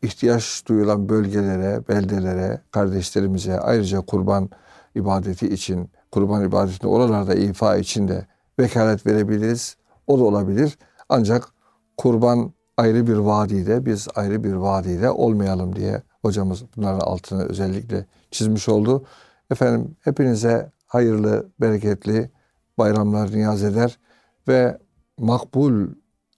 ihtiyaç 0.05 0.63
duyulan 0.67 1.09
bölgelere, 1.09 1.89
beldelere, 1.89 2.61
kardeşlerimize 2.71 3.61
ayrıca 3.61 4.01
kurban 4.01 4.51
ibadeti 4.95 5.49
için, 5.49 5.91
kurban 6.11 6.45
ibadetini 6.45 6.91
oralarda 6.91 7.35
ifa 7.35 7.77
için 7.77 8.09
de 8.09 8.27
vekalet 8.59 9.07
verebiliriz. 9.07 9.77
O 10.07 10.19
da 10.19 10.25
olabilir. 10.25 10.79
Ancak 11.09 11.49
kurban 11.97 12.53
ayrı 12.77 13.07
bir 13.07 13.17
vadide, 13.17 13.87
biz 13.87 14.09
ayrı 14.15 14.45
bir 14.45 14.53
vadide 14.53 15.11
olmayalım 15.11 15.77
diye 15.77 16.03
hocamız 16.23 16.65
bunların 16.77 17.01
altını 17.01 17.45
özellikle 17.45 18.07
çizmiş 18.31 18.69
oldu. 18.69 19.05
Efendim 19.51 19.97
hepinize 20.01 20.73
hayırlı, 20.87 21.49
bereketli 21.61 22.31
bayramlar 22.79 23.33
niyaz 23.33 23.65
eder 23.65 23.99
ve 24.49 24.79
makbul, 25.19 25.89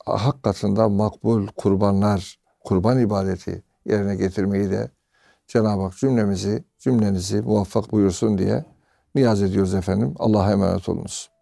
hak 0.06 0.42
katında 0.42 0.88
makbul 0.88 1.46
kurbanlar, 1.46 2.38
kurban 2.66 2.98
ibadeti 2.98 3.62
yerine 3.84 4.16
getirmeyi 4.16 4.70
de 4.70 4.90
Cenab-ı 5.46 5.82
Hak 5.82 5.96
cümlemizi, 5.96 6.64
cümlenizi 6.78 7.42
muvaffak 7.42 7.92
buyursun 7.92 8.38
diye 8.38 8.64
niyaz 9.14 9.42
ediyoruz 9.42 9.74
efendim. 9.74 10.14
Allah'a 10.18 10.52
emanet 10.52 10.88
olunuz. 10.88 11.36